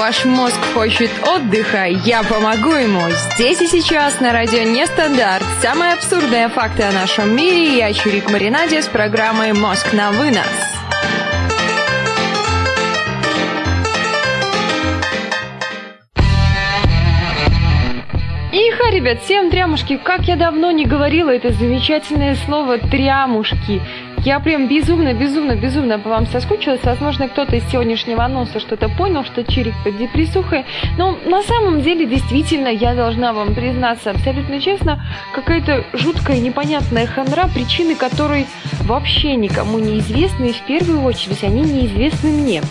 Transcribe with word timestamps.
Ваш 0.00 0.24
мозг 0.24 0.58
хочет 0.72 1.10
отдыха, 1.28 1.84
я 1.84 2.22
помогу 2.22 2.72
ему. 2.72 3.02
Здесь 3.34 3.60
и 3.60 3.66
сейчас 3.66 4.18
на 4.18 4.32
радио 4.32 4.62
Нестандарт. 4.62 5.44
Самые 5.60 5.92
абсурдные 5.92 6.48
факты 6.48 6.84
о 6.84 6.90
нашем 6.90 7.36
мире. 7.36 7.76
Я 7.76 7.92
Чурик 7.92 8.30
Маринаде 8.30 8.80
с 8.80 8.86
программой 8.86 9.52
«Мозг 9.52 9.92
на 9.92 10.10
вынос». 10.10 10.46
Иха, 18.52 18.90
ребят, 18.90 19.20
всем 19.22 19.50
трямушки. 19.50 19.98
Как 20.02 20.22
я 20.22 20.36
давно 20.36 20.70
не 20.70 20.86
говорила 20.86 21.28
это 21.28 21.50
замечательное 21.50 22.36
слово 22.46 22.78
«трямушки». 22.78 23.82
Я 24.24 24.38
прям 24.38 24.68
безумно, 24.68 25.14
безумно, 25.14 25.56
безумно 25.56 25.98
по 25.98 26.10
вам 26.10 26.26
соскучилась. 26.26 26.84
Возможно, 26.84 27.28
кто-то 27.28 27.56
из 27.56 27.64
сегодняшнего 27.70 28.22
анонса 28.22 28.60
что-то 28.60 28.90
понял, 28.90 29.24
что 29.24 29.44
Чирик 29.44 29.72
под 29.82 29.96
депрессухой. 29.96 30.66
Но 30.98 31.16
на 31.24 31.42
самом 31.42 31.80
деле, 31.80 32.04
действительно, 32.04 32.68
я 32.68 32.94
должна 32.94 33.32
вам 33.32 33.54
признаться 33.54 34.10
абсолютно 34.10 34.60
честно, 34.60 35.02
какая-то 35.32 35.84
жуткая 35.94 36.38
непонятная 36.38 37.06
хандра, 37.06 37.48
причины 37.54 37.94
которой 37.94 38.46
вообще 38.82 39.36
никому 39.36 39.78
не 39.78 40.00
известны, 40.00 40.50
и 40.50 40.52
в 40.52 40.60
первую 40.66 41.02
очередь 41.02 41.42
они 41.42 41.62
неизвестны 41.62 42.30
мне. 42.30 42.62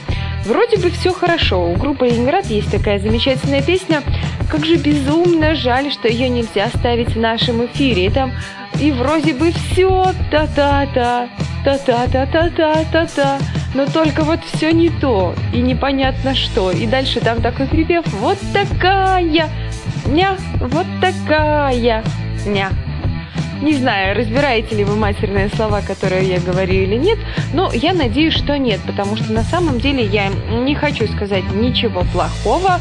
Вроде 0.46 0.78
бы 0.78 0.92
все 0.92 1.12
хорошо. 1.12 1.68
У 1.68 1.76
группы 1.76 2.08
Ленинград 2.08 2.46
есть 2.46 2.72
такая 2.72 3.00
замечательная 3.00 3.64
песня. 3.64 4.02
Как 4.52 4.66
же 4.66 4.78
безумно 4.78 5.56
жаль, 5.56 5.92
что 5.92 6.08
ее 6.08 6.30
нельзя 6.30 6.68
ставить 6.68 7.16
в 7.16 7.20
нашем 7.20 7.66
эфире. 7.66 8.06
И 8.06 8.10
там 8.10 8.32
и 8.80 8.92
вроде 8.92 9.34
бы 9.34 9.52
все 9.52 10.14
та-та-та, 10.32 11.30
та-та-та-та-та-та-та. 11.64 13.40
Но 13.76 13.86
только 13.86 14.24
вот 14.24 14.40
все 14.52 14.72
не 14.74 14.90
то, 14.90 15.36
и 15.54 15.58
непонятно 15.60 16.34
что. 16.34 16.72
И 16.72 16.88
дальше 16.88 17.20
там 17.20 17.42
такой 17.42 17.68
припев 17.68 18.06
«Вот 18.14 18.38
такая, 18.54 19.50
ня, 20.08 20.38
вот 20.60 20.88
такая, 21.00 22.04
ня». 22.48 22.72
Не 23.62 23.74
знаю, 23.74 24.16
разбираете 24.16 24.76
ли 24.76 24.86
вы 24.86 24.96
матерные 24.96 25.50
слова, 25.50 25.82
которые 25.82 26.30
я 26.30 26.40
говорю 26.40 26.74
или 26.74 26.96
нет, 26.96 27.20
но 27.54 27.70
я 27.74 27.94
надеюсь, 27.94 28.34
что 28.34 28.58
нет, 28.58 28.80
потому 28.88 29.18
что 29.18 29.34
на 29.34 29.44
самом 29.44 29.82
деле 29.82 30.06
я 30.06 30.30
не 30.30 30.76
хочу 30.76 31.08
сказать 31.08 31.44
ничего 31.54 32.06
плохого. 32.14 32.80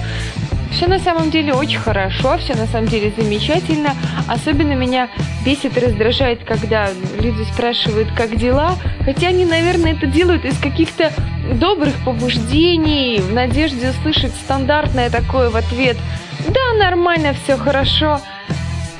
Все 0.72 0.86
на 0.86 0.98
самом 0.98 1.30
деле 1.30 1.54
очень 1.54 1.78
хорошо, 1.78 2.38
все 2.38 2.54
на 2.54 2.66
самом 2.66 2.88
деле 2.88 3.12
замечательно. 3.16 3.94
Особенно 4.26 4.72
меня 4.72 5.08
бесит 5.44 5.76
и 5.76 5.80
раздражает, 5.80 6.44
когда 6.44 6.90
люди 7.20 7.42
спрашивают, 7.52 8.08
как 8.16 8.36
дела. 8.36 8.76
Хотя 9.04 9.28
они, 9.28 9.44
наверное, 9.44 9.92
это 9.92 10.06
делают 10.06 10.44
из 10.44 10.58
каких-то 10.58 11.12
добрых 11.54 11.94
побуждений, 12.04 13.20
в 13.20 13.32
надежде 13.32 13.90
услышать 13.90 14.32
стандартное 14.34 15.10
такое 15.10 15.50
в 15.50 15.56
ответ. 15.56 15.96
Да, 16.46 16.78
нормально, 16.78 17.34
все 17.44 17.56
хорошо. 17.56 18.20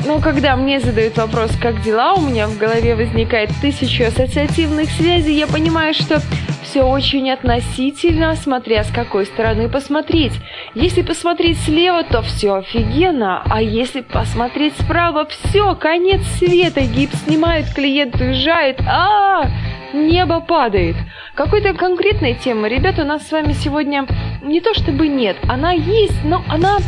Но 0.05 0.21
когда 0.21 0.57
мне 0.57 0.81
задают 0.81 1.17
вопрос, 1.17 1.51
как 1.61 1.83
дела, 1.83 2.15
у 2.15 2.21
меня 2.21 2.47
в 2.47 2.57
голове 2.57 2.95
возникает 2.95 3.51
тысячу 3.61 4.05
ассоциативных 4.05 4.91
связей, 4.91 5.37
я 5.37 5.47
понимаю, 5.47 5.93
что 5.93 6.23
все 6.69 6.83
очень 6.83 7.31
относительно, 7.31 8.37
смотря 8.37 8.85
с 8.85 8.91
какой 8.91 9.25
стороны 9.25 9.71
посмотреть. 9.71 10.35
Если 10.75 11.01
посмотреть 11.01 11.59
слева, 11.61 12.05
то 12.05 12.21
все 12.21 12.57
офигенно, 12.57 13.43
а 13.49 13.63
если 13.63 14.03
посмотреть 14.03 14.75
справа, 14.79 15.27
все, 15.27 15.75
конец 15.77 16.21
света, 16.39 16.83
гипс 16.83 17.25
снимают, 17.25 17.71
клиент 17.75 18.21
уезжает, 18.21 18.81
а, 18.87 19.45
-а, 19.45 19.47
-а 19.47 19.97
небо 19.97 20.41
падает. 20.41 20.97
Какой-то 21.35 21.73
конкретной 21.73 22.35
темы, 22.35 22.69
ребята, 22.69 23.03
у 23.03 23.07
нас 23.07 23.27
с 23.27 23.33
вами 23.33 23.55
сегодня 23.55 24.07
не 24.43 24.61
то 24.61 24.75
чтобы 24.75 25.09
нет, 25.09 25.37
она 25.49 25.73
есть, 25.73 26.23
но 26.25 26.45
она 26.49 26.79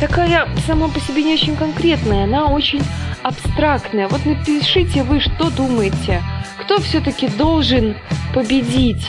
такая 0.00 0.48
сама 0.66 0.88
по 0.88 0.98
себе 0.98 1.22
не 1.22 1.34
очень 1.34 1.56
конкретная, 1.56 2.24
она 2.24 2.46
очень 2.46 2.82
абстрактная. 3.22 4.08
Вот 4.08 4.24
напишите 4.24 5.02
вы, 5.02 5.20
что 5.20 5.50
думаете, 5.50 6.22
кто 6.66 6.80
все-таки 6.80 7.28
должен 7.28 7.94
победить, 8.34 9.08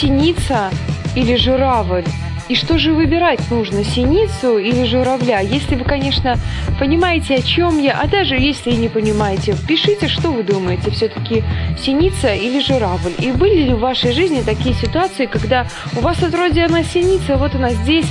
синица 0.00 0.70
или 1.16 1.34
журавль? 1.34 2.04
И 2.48 2.54
что 2.54 2.78
же 2.78 2.92
выбирать 2.92 3.40
нужно, 3.50 3.82
синицу 3.82 4.58
или 4.58 4.84
журавля? 4.84 5.40
Если 5.40 5.74
вы, 5.74 5.84
конечно, 5.84 6.36
понимаете, 6.78 7.36
о 7.36 7.42
чем 7.42 7.80
я, 7.80 7.98
а 8.00 8.06
даже 8.06 8.36
если 8.36 8.70
и 8.70 8.76
не 8.76 8.88
понимаете, 8.88 9.56
пишите, 9.66 10.06
что 10.06 10.30
вы 10.30 10.44
думаете, 10.44 10.92
все-таки 10.92 11.42
синица 11.76 12.32
или 12.32 12.60
журавль. 12.60 13.14
И 13.18 13.32
были 13.32 13.62
ли 13.62 13.74
в 13.74 13.80
вашей 13.80 14.12
жизни 14.12 14.42
такие 14.42 14.74
ситуации, 14.76 15.26
когда 15.26 15.66
у 15.96 16.00
вас 16.00 16.18
вот 16.20 16.30
вроде 16.30 16.64
она 16.64 16.84
синица, 16.84 17.38
вот 17.38 17.56
она 17.56 17.70
здесь, 17.70 18.06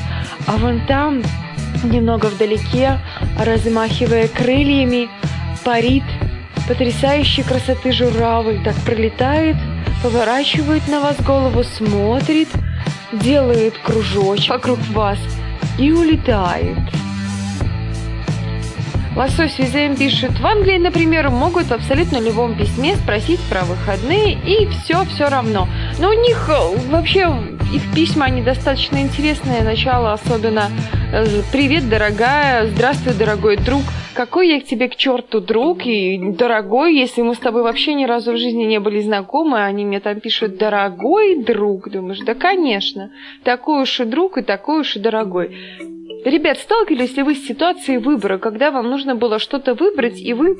а 0.45 0.57
вон 0.57 0.85
там 0.87 1.21
немного 1.85 2.25
вдалеке, 2.25 2.99
размахивая 3.39 4.27
крыльями, 4.27 5.07
парит 5.63 6.03
потрясающей 6.71 7.43
красоты 7.43 7.91
журавль, 7.91 8.63
так 8.63 8.73
пролетает, 8.85 9.57
поворачивает 10.01 10.87
на 10.87 11.01
вас 11.01 11.19
голову, 11.19 11.65
смотрит, 11.65 12.47
делает 13.11 13.77
кружочек 13.79 14.51
вокруг 14.51 14.79
вас 14.93 15.19
и 15.77 15.91
улетает. 15.91 16.77
Лосось 19.17 19.59
Визем 19.59 19.97
пишет, 19.97 20.39
в 20.39 20.45
Англии, 20.45 20.77
например, 20.77 21.29
могут 21.29 21.65
в 21.65 21.73
абсолютно 21.73 22.21
любом 22.21 22.57
письме 22.57 22.95
спросить 22.95 23.41
про 23.49 23.65
выходные, 23.65 24.35
и 24.35 24.65
все 24.67 25.03
все 25.03 25.27
равно. 25.27 25.67
Но 25.99 26.11
у 26.11 26.13
них 26.13 26.47
э, 26.47 26.77
вообще 26.89 27.27
их 27.73 27.93
письма, 27.93 28.25
они 28.25 28.41
достаточно 28.41 29.01
интересные. 29.01 29.63
Начало 29.63 30.13
особенно 30.13 30.69
э, 31.13 31.25
«Привет, 31.51 31.89
дорогая», 31.89 32.67
«Здравствуй, 32.67 33.13
дорогой 33.13 33.57
друг», 33.57 33.81
«Какой 34.13 34.49
я 34.49 34.59
к 34.59 34.65
тебе 34.65 34.89
к 34.89 34.95
черту 34.97 35.39
друг» 35.39 35.85
и 35.85 36.19
«Дорогой», 36.19 36.95
если 36.95 37.21
мы 37.21 37.33
с 37.33 37.39
тобой 37.39 37.63
вообще 37.63 37.93
ни 37.93 38.05
разу 38.05 38.33
в 38.33 38.37
жизни 38.37 38.65
не 38.65 38.79
были 38.81 38.99
знакомы, 38.99 39.63
они 39.63 39.85
мне 39.85 40.01
там 40.01 40.19
пишут 40.19 40.57
«Дорогой 40.57 41.43
друг». 41.43 41.89
Думаешь, 41.89 42.19
да, 42.19 42.35
конечно, 42.35 43.09
такой 43.43 43.83
уж 43.83 43.99
и 44.01 44.03
друг 44.03 44.37
и 44.37 44.41
такой 44.41 44.81
уж 44.81 44.97
и 44.97 44.99
дорогой. 44.99 45.55
Ребят, 46.25 46.57
сталкивались 46.57 47.15
ли 47.15 47.23
вы 47.23 47.35
с 47.35 47.47
ситуацией 47.47 47.99
выбора, 47.99 48.37
когда 48.37 48.69
вам 48.69 48.89
нужно 48.89 49.15
было 49.15 49.39
что-то 49.39 49.75
выбрать, 49.75 50.19
и 50.19 50.33
вы 50.33 50.57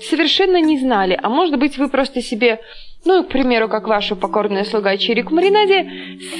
совершенно 0.00 0.60
не 0.60 0.78
знали, 0.78 1.18
а 1.22 1.28
может 1.28 1.58
быть 1.58 1.76
вы 1.78 1.88
просто 1.88 2.22
себе 2.22 2.60
ну, 3.04 3.22
к 3.22 3.28
примеру, 3.28 3.68
как 3.68 3.86
ваша 3.86 4.16
покорная 4.16 4.64
слуга 4.64 4.96
Чирик 4.96 5.30
в 5.30 5.34
маринаде, 5.34 5.84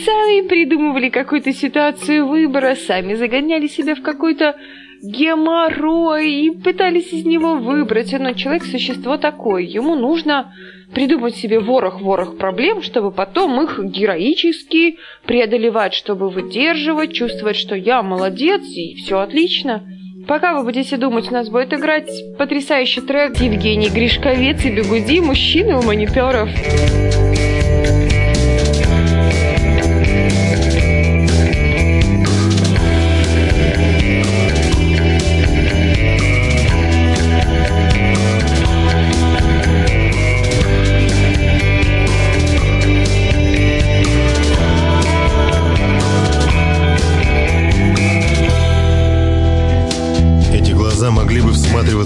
сами 0.04 0.46
придумывали 0.48 1.10
какую-то 1.10 1.52
ситуацию 1.52 2.26
выбора, 2.26 2.74
сами 2.74 3.14
загоняли 3.14 3.68
себя 3.68 3.94
в 3.94 4.02
какой-то 4.02 4.56
геморрой 5.02 6.30
и 6.30 6.50
пытались 6.50 7.12
из 7.12 7.24
него 7.24 7.54
выбрать. 7.54 8.12
Но 8.18 8.32
человек– 8.32 8.64
существо 8.64 9.16
такое, 9.16 9.62
ему 9.62 9.94
нужно 9.94 10.52
придумать 10.92 11.36
себе 11.36 11.60
ворох-ворох 11.60 12.38
проблем, 12.38 12.82
чтобы 12.82 13.10
потом 13.12 13.62
их 13.62 13.78
героически 13.78 14.98
преодолевать, 15.24 15.94
чтобы 15.94 16.30
выдерживать, 16.30 17.12
чувствовать, 17.12 17.56
что 17.56 17.74
я 17.74 18.02
молодец 18.02 18.62
и 18.64 18.94
все 18.96 19.18
отлично. 19.18 19.86
Пока 20.26 20.54
вы 20.54 20.64
будете 20.64 20.96
думать, 20.96 21.28
у 21.28 21.32
нас 21.32 21.48
будет 21.48 21.72
играть 21.72 22.10
потрясающий 22.36 23.00
трек 23.00 23.36
Евгений 23.36 23.88
Гришковец 23.88 24.64
и 24.64 24.70
Бегуди, 24.70 25.20
мужчины 25.20 25.76
у 25.76 25.82
мониторов. 25.82 26.48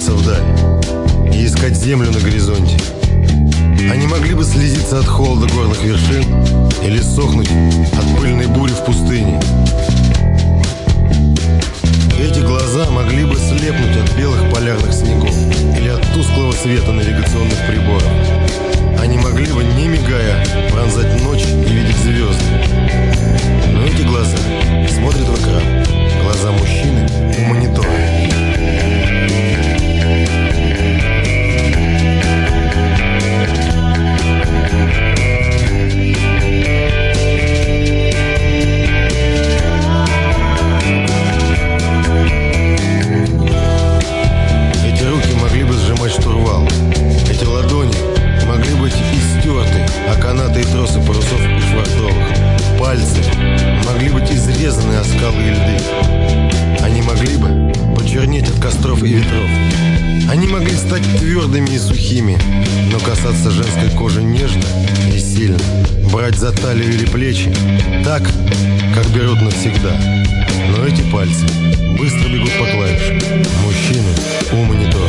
Всматриваться 0.00 0.12
вдаль 0.12 1.34
и 1.34 1.46
искать 1.46 1.76
землю 1.76 2.10
на 2.10 2.20
горизонте. 2.20 2.76
Они 3.90 4.06
могли 4.06 4.34
бы 4.34 4.44
слезиться 4.44 4.98
от 4.98 5.06
холода 5.06 5.46
горных 5.52 5.82
вершин 5.82 6.24
или 6.82 7.00
сохнуть 7.00 7.50
от 7.92 8.20
пыльной 8.20 8.46
бури 8.46 8.72
в 8.72 8.84
пустыне. 8.84 9.40
Эти 12.18 12.40
глаза 12.40 12.90
могли 12.90 13.24
бы 13.24 13.36
слепнуть 13.36 13.96
от 13.96 14.16
белых 14.16 14.52
полярных 14.52 14.92
снегов 14.92 15.34
или 15.78 15.88
от 15.88 16.02
тусклого 16.12 16.52
света 16.52 16.92
навигационных 16.92 17.58
приборов. 17.66 18.12
Они 19.00 19.18
могли 19.18 19.52
бы, 19.52 19.64
не 19.64 19.88
мигая, 19.88 20.44
пронзать 20.70 21.22
ночь 21.22 21.44
и 21.44 21.72
видеть 21.72 21.96
звезды. 21.96 22.44
Но 23.72 23.84
эти 23.84 24.02
глаза 24.02 24.36
смотрят 24.88 25.28
в 25.28 25.42
экран. 25.42 25.62
Глаза 26.22 26.52
мужчины 26.52 27.08
у 27.38 27.54
монитора. 27.54 28.49
изрезаны 54.60 54.94
о 54.96 55.04
скалы 55.04 55.42
и 55.42 55.50
льды. 55.50 56.84
Они 56.84 57.00
могли 57.00 57.38
бы 57.38 57.72
почернеть 57.96 58.50
от 58.50 58.60
костров 58.60 59.02
и 59.02 59.08
ветров. 59.08 59.48
Они 60.30 60.46
могли 60.48 60.74
стать 60.76 61.02
твердыми 61.18 61.70
и 61.70 61.78
сухими, 61.78 62.38
но 62.92 62.98
касаться 63.00 63.50
женской 63.50 63.88
кожи 63.96 64.22
нежно 64.22 64.62
и 65.14 65.18
сильно, 65.18 65.58
брать 66.12 66.36
за 66.36 66.52
талию 66.52 66.92
или 66.92 67.06
плечи, 67.06 67.50
так, 68.04 68.22
как 68.94 69.06
берут 69.14 69.40
навсегда. 69.40 69.98
Но 70.68 70.86
эти 70.86 71.00
пальцы 71.10 71.46
быстро 71.98 72.28
бегут 72.28 72.52
по 72.58 72.66
клавишам. 72.66 73.18
Мужчины, 73.64 74.12
ум 74.52 74.78
не 74.78 74.92
то. 74.92 75.00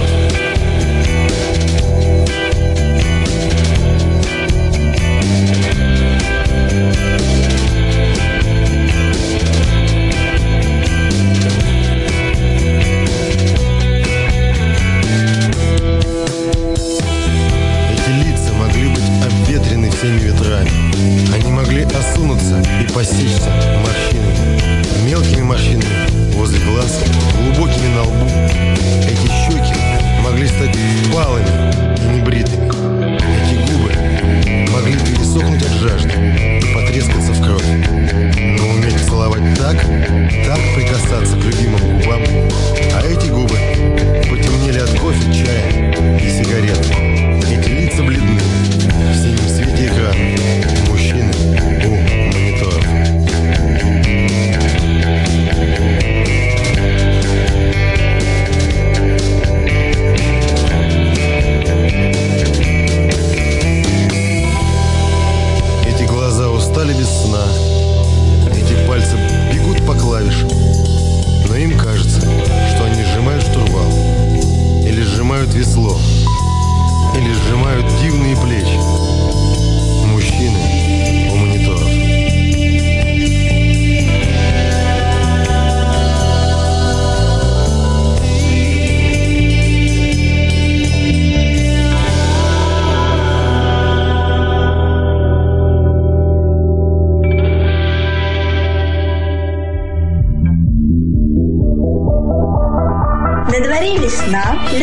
У 104.72 104.76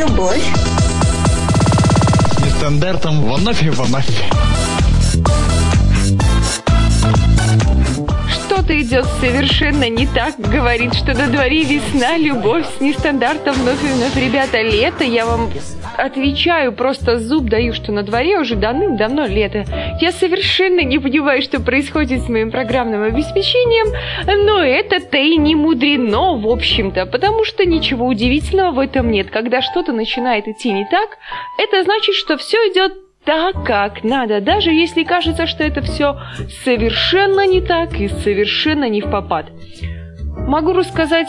монитора. 3.88 4.48
совершенно 9.20 9.88
не 9.88 10.06
так. 10.06 10.38
Говорит, 10.38 10.94
что 10.94 11.14
на 11.14 11.26
дворе 11.26 11.64
весна, 11.64 12.16
любовь 12.16 12.66
с 12.78 12.80
нестандартом 12.80 13.54
вновь 13.54 13.82
и 13.82 13.88
вновь. 13.88 14.16
Ребята, 14.16 14.62
лето, 14.62 15.04
я 15.04 15.26
вам 15.26 15.50
отвечаю, 15.98 16.72
просто 16.72 17.18
зуб 17.18 17.48
даю, 17.48 17.74
что 17.74 17.92
на 17.92 18.02
дворе 18.02 18.38
уже 18.38 18.56
давным-давно 18.56 19.26
лето. 19.26 19.64
Я 20.00 20.12
совершенно 20.12 20.80
не 20.80 20.98
понимаю, 20.98 21.42
что 21.42 21.60
происходит 21.60 22.22
с 22.22 22.28
моим 22.28 22.50
программным 22.50 23.02
обеспечением, 23.02 23.94
но 24.46 24.62
это-то 24.62 25.18
и 25.18 25.36
не 25.36 25.54
мудрено, 25.54 26.38
в 26.38 26.46
общем-то, 26.48 27.06
потому 27.06 27.44
что 27.44 27.64
ничего 27.64 28.06
удивительного 28.06 28.72
в 28.72 28.78
этом 28.78 29.10
нет. 29.10 29.30
Когда 29.30 29.60
что-то 29.60 29.92
начинает 29.92 30.46
идти 30.46 30.72
не 30.72 30.86
так, 30.86 31.18
это 31.58 31.82
значит, 31.82 32.14
что 32.14 32.36
все 32.36 32.56
идет 32.68 32.92
так, 33.24 33.64
как 33.64 34.04
надо, 34.04 34.40
даже 34.40 34.70
если 34.70 35.02
кажется, 35.02 35.46
что 35.46 35.64
это 35.64 35.82
все 35.82 36.16
совершенно 36.64 37.46
не 37.46 37.60
так 37.60 37.94
и 38.00 38.08
совершенно 38.08 38.88
не 38.88 39.02
в 39.02 39.10
попад. 39.10 39.46
Могу 40.46 40.72
рассказать 40.72 41.28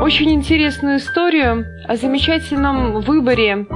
очень 0.00 0.32
интересную 0.32 0.96
историю 0.96 1.66
о 1.86 1.94
замечательном 1.94 3.00
выборе 3.00 3.66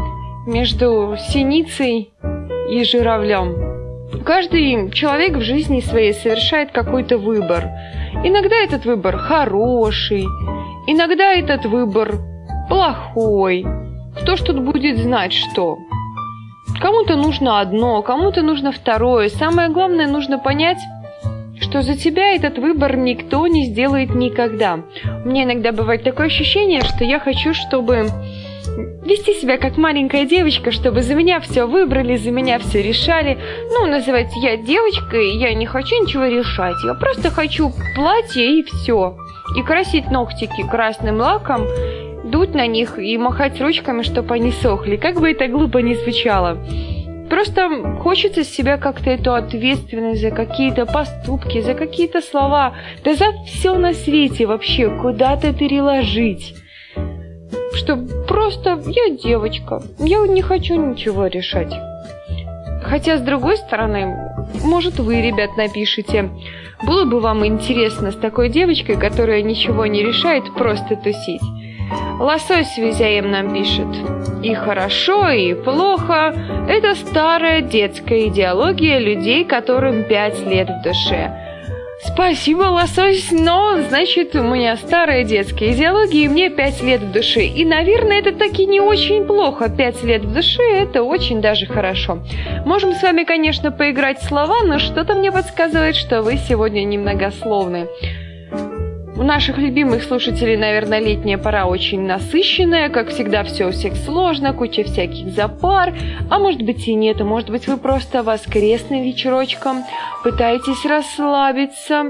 между 0.47 1.17
синицей 1.19 2.13
и 2.71 2.85
журавлем. 2.85 4.23
Каждый 4.25 4.91
человек 4.91 5.37
в 5.37 5.43
жизни 5.43 5.81
своей 5.81 6.15
совершает 6.15 6.73
какой-то 6.73 7.19
выбор. 7.19 7.69
Иногда 8.25 8.57
этот 8.57 8.87
выбор 8.87 9.19
хороший, 9.19 10.25
иногда 10.87 11.33
этот 11.33 11.67
выбор 11.67 12.15
плохой. 12.69 13.67
Кто 14.21 14.37
ж 14.37 14.41
тут 14.41 14.61
будет 14.61 14.99
знать 14.99 15.33
что? 15.33 15.77
Кому-то 16.81 17.17
нужно 17.17 17.61
одно, 17.61 18.01
кому-то 18.03 18.43
нужно 18.43 18.73
второе. 18.73 19.29
Самое 19.29 19.69
главное, 19.69 20.09
нужно 20.09 20.39
понять, 20.39 20.79
что 21.61 21.83
за 21.83 21.97
тебя 21.97 22.35
этот 22.35 22.59
выбор 22.59 22.97
никто 22.97 23.47
не 23.47 23.67
сделает 23.67 24.15
никогда. 24.15 24.81
Меня 25.25 25.45
иногда 25.45 25.73
бывает 25.73 26.03
такое 26.03 26.27
ощущение, 26.27 26.83
что 26.83 27.05
я 27.05 27.19
хочу, 27.19 27.55
чтобы 27.55 28.09
вести 29.05 29.35
себя 29.35 29.59
как 29.59 29.77
маленькая 29.77 30.25
девочка, 30.25 30.71
чтобы 30.71 31.03
за 31.03 31.15
меня 31.15 31.41
все 31.41 31.67
выбрали, 31.67 32.17
за 32.17 32.31
меня 32.31 32.59
все 32.59 32.83
решали. 32.83 33.39
Ну, 33.71 33.87
называется, 33.87 34.39
я 34.39 34.57
девочка, 34.57 35.17
и 35.17 35.37
я 35.39 35.55
не 35.55 35.67
хочу 35.67 36.03
ничего 36.03 36.25
решать. 36.25 36.77
Я 36.85 36.95
просто 36.95 37.31
хочу 37.31 37.71
платье 37.95 38.61
и 38.61 38.63
все. 38.63 39.17
И 39.57 39.63
красить 39.63 40.11
ногтики 40.11 40.67
красным 40.69 41.19
лаком, 41.19 41.67
дуть 42.25 42.55
на 42.55 42.67
них 42.67 42.99
и 42.99 43.17
махать 43.19 43.61
ручками, 43.61 44.03
чтобы 44.03 44.35
они 44.35 44.51
сохли. 44.51 44.97
Как 44.97 45.21
бы 45.21 45.31
это 45.31 45.47
глупо 45.49 45.79
ни 45.79 45.95
звучало. 45.95 46.59
Просто 47.29 47.99
хочется 48.03 48.45
себя 48.45 48.77
как-то 48.77 49.11
эту 49.11 49.35
ответственность 49.35 50.21
за 50.21 50.31
какие-то 50.31 50.87
поступки, 50.87 51.61
за 51.61 51.75
какие-то 51.75 52.21
слова, 52.21 52.75
да 53.03 53.15
за 53.15 53.27
все 53.47 53.77
на 53.77 53.93
свете 53.93 54.47
вообще 54.47 54.91
куда-то 54.91 55.53
переложить. 55.53 56.55
Что 57.75 57.97
просто 58.29 58.81
я 58.87 59.17
девочка, 59.17 59.83
я 59.99 60.19
не 60.27 60.43
хочу 60.43 60.75
ничего 60.75 61.27
решать. 61.27 61.73
Хотя, 62.85 63.17
с 63.17 63.23
другой 63.23 63.57
стороны, 63.57 64.15
может, 64.63 64.99
вы, 64.99 65.23
ребят, 65.23 65.57
напишите. 65.57 66.31
Было 66.87 67.05
бы 67.05 67.21
вам 67.21 67.47
интересно 67.47 68.13
с 68.13 68.17
такой 68.17 68.51
девочкой, 68.51 68.97
которая 68.97 69.43
ничего 69.43 69.87
не 69.87 70.03
решает, 70.03 70.53
просто 70.55 70.97
тусить. 70.97 71.41
Лосось 72.19 72.77
Визяем 72.79 73.31
нам 73.31 73.53
пишет. 73.53 73.89
И 74.43 74.55
хорошо, 74.55 75.31
и 75.31 75.55
плохо– 75.55 76.35
это 76.69 76.95
старая 76.95 77.63
детская 77.63 78.29
идеология 78.29 78.99
людей, 78.99 79.45
которым 79.45 80.05
пять 80.05 80.39
лет 80.47 80.69
в 80.69 80.83
душе. 80.83 81.33
Спасибо, 82.07 82.65
лосось, 82.65 83.31
но, 83.31 83.79
значит, 83.89 84.35
у 84.37 84.43
меня 84.43 84.77
старая 84.77 85.25
детская 85.25 85.73
идеология, 85.73 86.27
и 86.27 86.29
мне 86.29 86.51
пять 86.51 86.83
лет 86.83 87.01
в 87.01 87.13
душе. 87.13 87.47
И, 87.47 87.65
наверное, 87.65 88.19
это 88.19 88.33
таки 88.33 88.67
не 88.67 88.81
очень 88.81 89.25
плохо. 89.25 89.71
Пять 89.71 90.03
лет 90.05 90.23
в 90.23 90.35
душе– 90.35 90.63
это 90.83 91.03
очень 91.03 91.41
даже 91.41 91.67
хорошо. 91.67 92.19
Можем 92.67 92.93
с 92.93 93.03
вами, 93.03 93.25
конечно, 93.25 93.73
поиграть 93.73 94.21
в 94.21 94.25
слова, 94.25 94.63
но 94.65 94.79
что-то 94.79 95.15
мне 95.15 95.33
подсказывает, 95.33 95.97
что 95.97 96.23
вы 96.23 96.37
сегодня 96.37 96.85
немногословны. 96.85 97.89
У 99.17 99.23
наших 99.23 99.59
любимых 99.59 100.03
слушателей, 100.03 100.57
наверное, 100.57 100.99
летняя 100.99 101.39
пора 101.39 101.67
очень 101.67 102.03
насыщенная. 102.03 102.89
Как 102.89 103.11
всегда, 103.11 103.45
все 103.45 103.67
у 103.67 103.71
всех 103.71 103.95
сложно, 103.95 104.53
куча 104.53 104.83
всяких 104.83 105.29
запар. 105.29 105.95
А 106.31 106.41
может 106.41 106.63
быть 106.63 106.89
и 106.89 106.95
нет, 106.95 107.21
а 107.21 107.25
может 107.25 107.49
быть 107.49 107.69
вы 107.69 107.77
просто 107.77 108.25
воскресным 108.25 109.03
вечерочком 109.05 109.85
пытаетесь 110.25 110.85
расслабиться. 110.85 112.07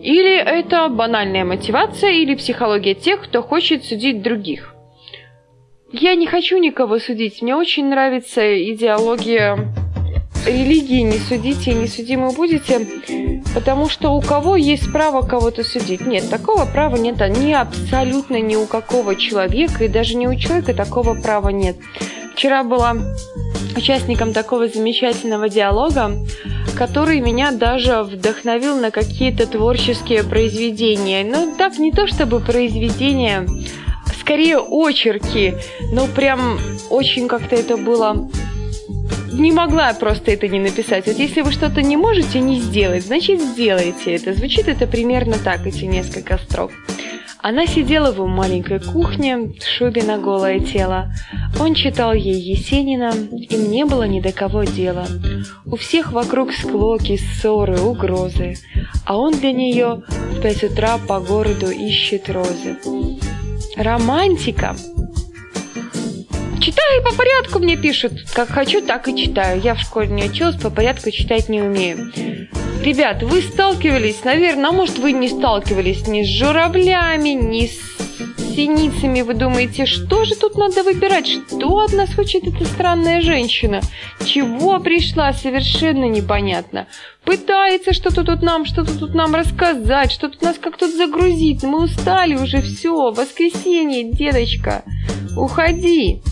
Или 0.00 0.38
это 0.38 0.88
банальная 0.88 1.44
мотивация, 1.44 2.10
или 2.10 2.34
психология 2.36 2.94
тех, 2.94 3.20
кто 3.22 3.42
хочет 3.42 3.84
судить 3.84 4.22
других. 4.22 4.74
Я 5.92 6.14
не 6.14 6.26
хочу 6.26 6.56
никого 6.56 6.98
судить. 6.98 7.42
Мне 7.42 7.54
очень 7.54 7.90
нравится 7.90 8.40
идеология 8.72 9.74
религии 10.46 11.00
не 11.00 11.18
судите 11.18 11.72
и 11.72 11.74
не 11.74 11.88
судимы 11.88 12.32
будете, 12.32 12.86
потому 13.54 13.88
что 13.88 14.12
у 14.14 14.20
кого 14.20 14.56
есть 14.56 14.92
право 14.92 15.22
кого-то 15.22 15.64
судить? 15.64 16.06
Нет, 16.06 16.30
такого 16.30 16.64
права 16.64 16.96
нет 16.96 17.16
ни 17.38 17.52
абсолютно 17.52 18.40
ни 18.40 18.56
у 18.56 18.66
какого 18.66 19.16
человека, 19.16 19.84
и 19.84 19.88
даже 19.88 20.14
ни 20.14 20.26
у 20.26 20.34
человека 20.36 20.74
такого 20.74 21.14
права 21.14 21.48
нет. 21.48 21.76
Вчера 22.34 22.64
была 22.64 22.96
участником 23.76 24.32
такого 24.32 24.68
замечательного 24.68 25.48
диалога, 25.48 26.12
который 26.76 27.20
меня 27.20 27.52
даже 27.52 28.02
вдохновил 28.02 28.76
на 28.76 28.90
какие-то 28.90 29.46
творческие 29.46 30.22
произведения. 30.22 31.24
Ну, 31.24 31.54
так, 31.56 31.78
не 31.78 31.92
то 31.92 32.06
чтобы 32.06 32.40
произведения, 32.40 33.46
скорее 34.20 34.58
очерки, 34.58 35.54
но 35.92 36.06
прям 36.06 36.58
очень 36.90 37.28
как-то 37.28 37.56
это 37.56 37.76
было 37.76 38.28
не 39.38 39.52
могла 39.52 39.92
просто 39.94 40.32
это 40.32 40.48
не 40.48 40.58
написать. 40.58 41.06
Вот 41.06 41.18
если 41.18 41.42
вы 41.42 41.52
что-то 41.52 41.82
не 41.82 41.96
можете 41.96 42.40
не 42.40 42.60
сделать, 42.60 43.04
значит 43.04 43.40
сделайте 43.40 44.14
это. 44.14 44.34
Звучит 44.34 44.68
это 44.68 44.86
примерно 44.86 45.36
так, 45.38 45.66
эти 45.66 45.84
несколько 45.84 46.38
строк. 46.38 46.72
Она 47.38 47.66
сидела 47.66 48.10
в 48.10 48.26
маленькой 48.26 48.80
кухне, 48.80 49.52
шубе 49.64 50.02
на 50.02 50.18
голое 50.18 50.58
тело. 50.58 51.12
Он 51.60 51.74
читал 51.74 52.12
ей 52.12 52.40
Есенина, 52.40 53.12
им 53.30 53.70
не 53.70 53.84
было 53.84 54.02
ни 54.02 54.20
до 54.20 54.32
кого 54.32 54.64
дела. 54.64 55.06
У 55.64 55.76
всех 55.76 56.12
вокруг 56.12 56.52
склоки, 56.52 57.16
ссоры, 57.16 57.78
угрозы. 57.78 58.56
А 59.04 59.16
он 59.16 59.32
для 59.34 59.52
нее 59.52 60.02
в 60.08 60.40
пять 60.40 60.64
утра 60.64 60.98
по 60.98 61.20
городу 61.20 61.70
ищет 61.70 62.28
розы. 62.30 62.78
Романтика 63.76 64.74
Читаю 66.60 67.02
по 67.02 67.14
порядку, 67.14 67.58
мне 67.58 67.76
пишут. 67.76 68.12
Как 68.32 68.48
хочу, 68.48 68.80
так 68.80 69.08
и 69.08 69.16
читаю. 69.16 69.60
Я 69.60 69.74
в 69.74 69.80
школе 69.80 70.08
не 70.08 70.24
училась, 70.24 70.56
по 70.56 70.70
порядку 70.70 71.10
читать 71.10 71.48
не 71.48 71.60
умею. 71.60 72.12
Ребят, 72.82 73.22
вы 73.22 73.42
сталкивались, 73.42 74.24
наверное, 74.24 74.70
а 74.70 74.72
может 74.72 74.98
вы 74.98 75.12
не 75.12 75.28
сталкивались 75.28 76.06
ни 76.06 76.22
с 76.22 76.28
журавлями, 76.28 77.30
ни 77.30 77.66
с 77.66 77.96
синицами. 78.54 79.20
Вы 79.20 79.34
думаете, 79.34 79.86
что 79.86 80.24
же 80.24 80.34
тут 80.34 80.56
надо 80.56 80.82
выбирать? 80.82 81.26
Что 81.26 81.78
от 81.78 81.92
нас 81.92 82.14
хочет 82.14 82.46
эта 82.46 82.64
странная 82.64 83.20
женщина? 83.20 83.80
Чего 84.24 84.78
пришла, 84.80 85.32
совершенно 85.32 86.06
непонятно. 86.06 86.86
Пытается 87.24 87.92
что-то 87.92 88.24
тут 88.24 88.42
нам, 88.42 88.64
что-то 88.64 88.98
тут 88.98 89.14
нам 89.14 89.34
рассказать, 89.34 90.10
что-то 90.10 90.42
нас 90.44 90.56
как 90.58 90.78
тут 90.78 90.94
загрузить. 90.94 91.62
Мы 91.64 91.84
устали 91.84 92.34
уже, 92.34 92.62
все, 92.62 93.10
воскресенье, 93.10 94.10
дедочка, 94.10 94.84
уходи. 95.36 96.22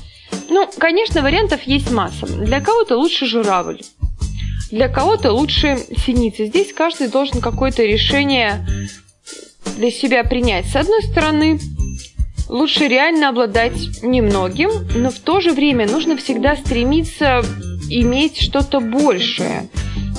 Ну, 0.49 0.69
конечно, 0.79 1.23
вариантов 1.23 1.63
есть 1.65 1.91
масса. 1.91 2.27
Для 2.27 2.61
кого-то 2.61 2.97
лучше 2.97 3.27
журавль, 3.27 3.81
для 4.71 4.89
кого-то 4.89 5.33
лучше 5.33 5.79
синица. 6.05 6.47
Здесь 6.47 6.73
каждый 6.73 7.09
должен 7.09 7.41
какое-то 7.41 7.83
решение 7.83 8.67
для 9.77 9.91
себя 9.91 10.25
принять. 10.25 10.67
С 10.67 10.77
одной 10.77 11.03
стороны, 11.03 11.61
лучше 12.49 12.89
реально 12.89 13.29
обладать 13.31 14.03
немногим, 14.03 14.71
но 14.95 15.11
в 15.11 15.19
то 15.19 15.41
же 15.41 15.53
время 15.53 15.89
нужно 15.89 16.17
всегда 16.17 16.57
стремиться 16.57 17.43
иметь 17.91 18.41
что-то 18.41 18.81
большее. 18.81 19.69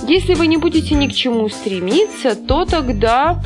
Если 0.08 0.36
вы 0.36 0.48
не 0.48 0.58
будете 0.58 0.96
ни 0.96 1.08
к 1.08 1.14
чему 1.14 1.50
стремиться, 1.50 2.36
то 2.36 2.66
тогда 2.66 3.44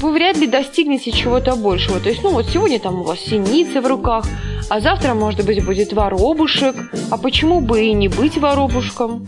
вы 0.00 0.12
вряд 0.12 0.36
ли 0.36 0.46
достигнете 0.46 1.10
чего-то 1.10 1.56
большего. 1.56 2.00
То 2.00 2.08
есть, 2.08 2.22
ну 2.22 2.30
вот 2.30 2.46
сегодня 2.48 2.78
там 2.78 3.00
у 3.00 3.04
вас 3.04 3.18
синицы 3.20 3.80
в 3.80 3.86
руках, 3.86 4.24
а 4.68 4.80
завтра, 4.80 5.14
может 5.14 5.44
быть, 5.44 5.64
будет 5.64 5.92
воробушек. 5.92 6.76
А 7.10 7.16
почему 7.18 7.60
бы 7.60 7.82
и 7.82 7.92
не 7.92 8.08
быть 8.08 8.38
воробушком? 8.38 9.26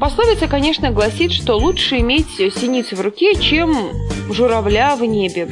Пословица, 0.00 0.46
конечно, 0.46 0.90
гласит, 0.90 1.32
что 1.32 1.56
лучше 1.56 1.98
иметь 2.00 2.28
синицу 2.36 2.96
в 2.96 3.00
руке, 3.00 3.34
чем 3.34 3.74
журавля 4.30 4.94
в 4.96 5.04
небе. 5.04 5.48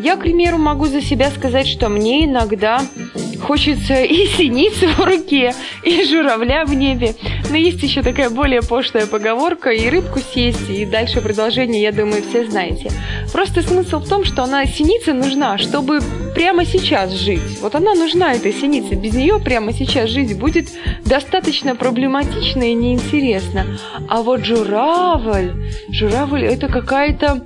Я, 0.00 0.16
к 0.16 0.20
примеру, 0.20 0.58
могу 0.58 0.86
за 0.86 1.00
себя 1.00 1.30
сказать, 1.30 1.66
что 1.66 1.88
мне 1.88 2.26
иногда 2.26 2.82
хочется 3.46 3.94
и 4.02 4.26
синицы 4.26 4.88
в 4.88 4.98
руке, 5.00 5.54
и 5.82 6.04
журавля 6.04 6.64
в 6.64 6.74
небе. 6.74 7.14
Но 7.50 7.56
есть 7.56 7.82
еще 7.82 8.02
такая 8.02 8.30
более 8.30 8.62
пошлая 8.62 9.06
поговорка, 9.06 9.70
и 9.70 9.88
рыбку 9.88 10.18
съесть, 10.18 10.68
и 10.68 10.84
дальше 10.84 11.20
продолжение, 11.20 11.82
я 11.82 11.92
думаю, 11.92 12.22
все 12.28 12.44
знаете. 12.44 12.90
Просто 13.32 13.62
смысл 13.62 14.00
в 14.00 14.08
том, 14.08 14.24
что 14.24 14.42
она, 14.42 14.66
синица 14.66 15.12
нужна, 15.12 15.58
чтобы 15.58 16.00
прямо 16.34 16.64
сейчас 16.64 17.12
жить. 17.12 17.60
Вот 17.62 17.74
она 17.74 17.94
нужна, 17.94 18.34
эта 18.34 18.52
синица. 18.52 18.96
Без 18.96 19.14
нее 19.14 19.38
прямо 19.38 19.72
сейчас 19.72 20.10
жить 20.10 20.36
будет 20.38 20.68
достаточно 21.04 21.76
проблематично 21.76 22.64
и 22.64 22.74
неинтересно. 22.74 23.78
А 24.08 24.22
вот 24.22 24.44
журавль, 24.44 25.52
журавль 25.90 26.44
это 26.44 26.68
какая-то 26.68 27.44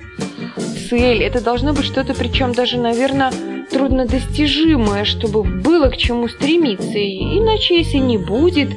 цель, 0.88 1.23
это 1.23 1.40
должно 1.40 1.73
быть 1.73 1.85
что-то, 1.85 2.14
причем 2.14 2.52
даже, 2.52 2.78
наверное, 2.78 3.33
труднодостижимое, 3.71 5.05
чтобы 5.05 5.43
было 5.43 5.89
к 5.89 5.97
чему 5.97 6.29
стремиться. 6.29 6.99
Иначе, 6.99 7.79
если 7.79 7.99
не 7.99 8.19
будет... 8.19 8.71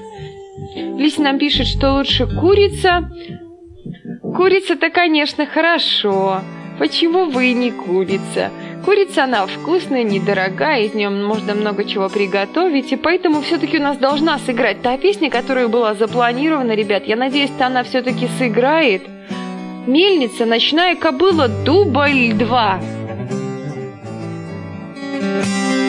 Лися 0.76 1.22
нам 1.22 1.40
пишет, 1.40 1.68
что 1.68 1.94
лучше 1.94 2.28
курица. 2.28 3.10
Курица-то, 4.22 4.90
конечно, 4.90 5.46
хорошо. 5.46 6.42
Почему 6.80 7.26
вы 7.26 7.54
не 7.54 7.72
курица? 7.72 8.52
Курица, 8.86 9.24
она 9.24 9.46
вкусная, 9.46 10.04
недорогая, 10.04 10.84
из 10.84 10.94
нее 10.94 11.10
можно 11.10 11.54
много 11.54 11.86
чего 11.86 12.10
приготовить, 12.10 12.92
и 12.92 12.98
поэтому 12.98 13.42
все-таки 13.42 13.78
у 13.78 13.82
нас 13.82 13.98
должна 13.98 14.40
сыграть 14.40 14.82
та 14.82 14.98
песня, 14.98 15.30
которая 15.30 15.68
была 15.68 15.94
запланирована, 15.94 16.74
ребят. 16.74 17.06
Я 17.06 17.16
надеюсь, 17.16 17.52
она 17.60 17.84
все-таки 17.84 18.28
сыграет. 18.38 19.04
Мельница, 19.88 20.46
ночная 20.46 20.96
кобыла, 20.96 21.48
дубль 21.48 22.34
2. 22.34 23.03
Música 25.34 25.83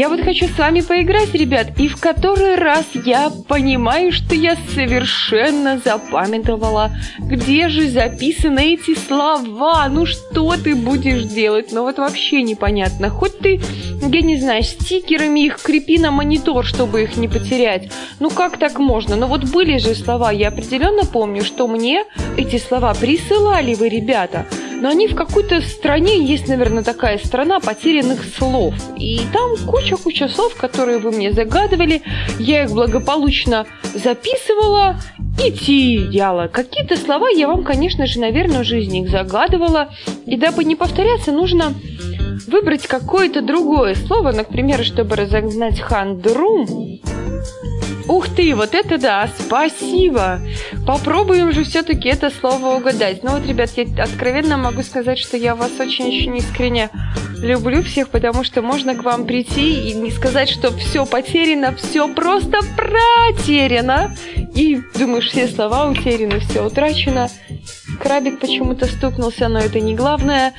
Я 0.00 0.08
вот 0.08 0.22
хочу 0.22 0.48
с 0.48 0.56
вами 0.56 0.80
поиграть, 0.80 1.34
ребят, 1.34 1.78
и 1.78 1.86
в 1.86 2.00
который 2.00 2.54
раз 2.54 2.86
я 3.04 3.30
понимаю, 3.46 4.12
что 4.12 4.34
я 4.34 4.56
совершенно 4.74 5.78
запамятовала, 5.84 6.92
где 7.18 7.68
же 7.68 7.86
записаны 7.86 8.72
эти 8.72 8.94
слова. 8.94 9.86
Ну 9.90 10.06
что 10.06 10.56
ты 10.56 10.74
будешь 10.74 11.24
делать? 11.24 11.72
Ну 11.72 11.82
вот 11.82 11.98
вообще 11.98 12.40
непонятно. 12.40 13.10
Хоть 13.10 13.40
ты, 13.40 13.60
я 14.00 14.22
не 14.22 14.38
знаю, 14.38 14.62
стикерами 14.62 15.40
их 15.40 15.60
крепи 15.60 15.98
на 15.98 16.10
монитор, 16.10 16.64
чтобы 16.64 17.02
их 17.02 17.18
не 17.18 17.28
потерять. 17.28 17.92
Ну 18.20 18.30
как 18.30 18.56
так 18.56 18.78
можно? 18.78 19.16
Ну 19.16 19.26
вот 19.26 19.44
были 19.50 19.76
же 19.76 19.94
слова, 19.94 20.32
я 20.32 20.48
определенно 20.48 21.04
помню, 21.04 21.44
что 21.44 21.68
мне 21.68 22.04
эти 22.38 22.56
слова 22.56 22.94
присылали 22.94 23.74
вы, 23.74 23.90
ребята. 23.90 24.46
Но 24.80 24.88
они 24.88 25.08
в 25.08 25.14
какой-то 25.14 25.60
стране, 25.60 26.24
есть, 26.24 26.48
наверное, 26.48 26.82
такая 26.82 27.18
страна 27.18 27.60
потерянных 27.60 28.24
слов. 28.24 28.74
И 28.96 29.20
там 29.32 29.56
куча-куча 29.66 30.28
слов, 30.28 30.54
которые 30.56 30.98
вы 30.98 31.10
мне 31.12 31.32
загадывали. 31.32 32.02
Я 32.38 32.64
их 32.64 32.70
благополучно 32.70 33.66
записывала 33.94 34.96
и 35.38 35.52
теряла. 35.52 36.48
Какие-то 36.48 36.96
слова 36.96 37.28
я 37.28 37.46
вам, 37.46 37.62
конечно 37.62 38.06
же, 38.06 38.20
наверное, 38.20 38.60
уже 38.60 38.80
из 38.80 38.88
них 38.88 39.10
загадывала. 39.10 39.90
И 40.26 40.36
дабы 40.36 40.64
не 40.64 40.76
повторяться, 40.76 41.30
нужно 41.32 41.74
выбрать 42.46 42.86
какое-то 42.86 43.42
другое 43.42 43.94
слово. 43.94 44.32
Например, 44.32 44.84
чтобы 44.84 45.16
разогнать 45.16 45.80
хандру. 45.80 46.66
Ух 48.08 48.28
ты, 48.28 48.56
вот 48.56 48.74
это 48.74 48.98
да, 48.98 49.30
спасибо. 49.38 50.40
Попробуем 50.84 51.52
же 51.52 51.62
все-таки 51.62 52.08
это 52.08 52.30
слово 52.30 52.76
угадать. 52.76 53.22
Ну 53.22 53.30
вот, 53.30 53.46
ребят, 53.46 53.70
я 53.76 53.84
откровенно 54.02 54.56
могу 54.56 54.82
сказать, 54.82 55.18
что 55.18 55.36
я 55.36 55.54
вас 55.54 55.70
очень-очень 55.78 56.36
искренне 56.36 56.90
люблю 57.38 57.82
всех, 57.84 58.08
потому 58.08 58.42
что 58.42 58.62
можно 58.62 58.96
к 58.96 59.04
вам 59.04 59.26
прийти 59.26 59.90
и 59.90 59.94
не 59.94 60.10
сказать, 60.10 60.48
что 60.48 60.76
все 60.76 61.06
потеряно, 61.06 61.74
все 61.76 62.12
просто 62.12 62.58
протеряно. 62.76 64.16
И 64.56 64.80
думаешь, 64.98 65.28
все 65.28 65.46
слова 65.46 65.88
утеряны, 65.88 66.40
все 66.40 66.66
утрачено. 66.66 67.28
Крабик 68.02 68.40
почему-то 68.40 68.86
стукнулся, 68.86 69.48
но 69.48 69.60
это 69.60 69.78
не 69.78 69.94
главное. 69.94 70.52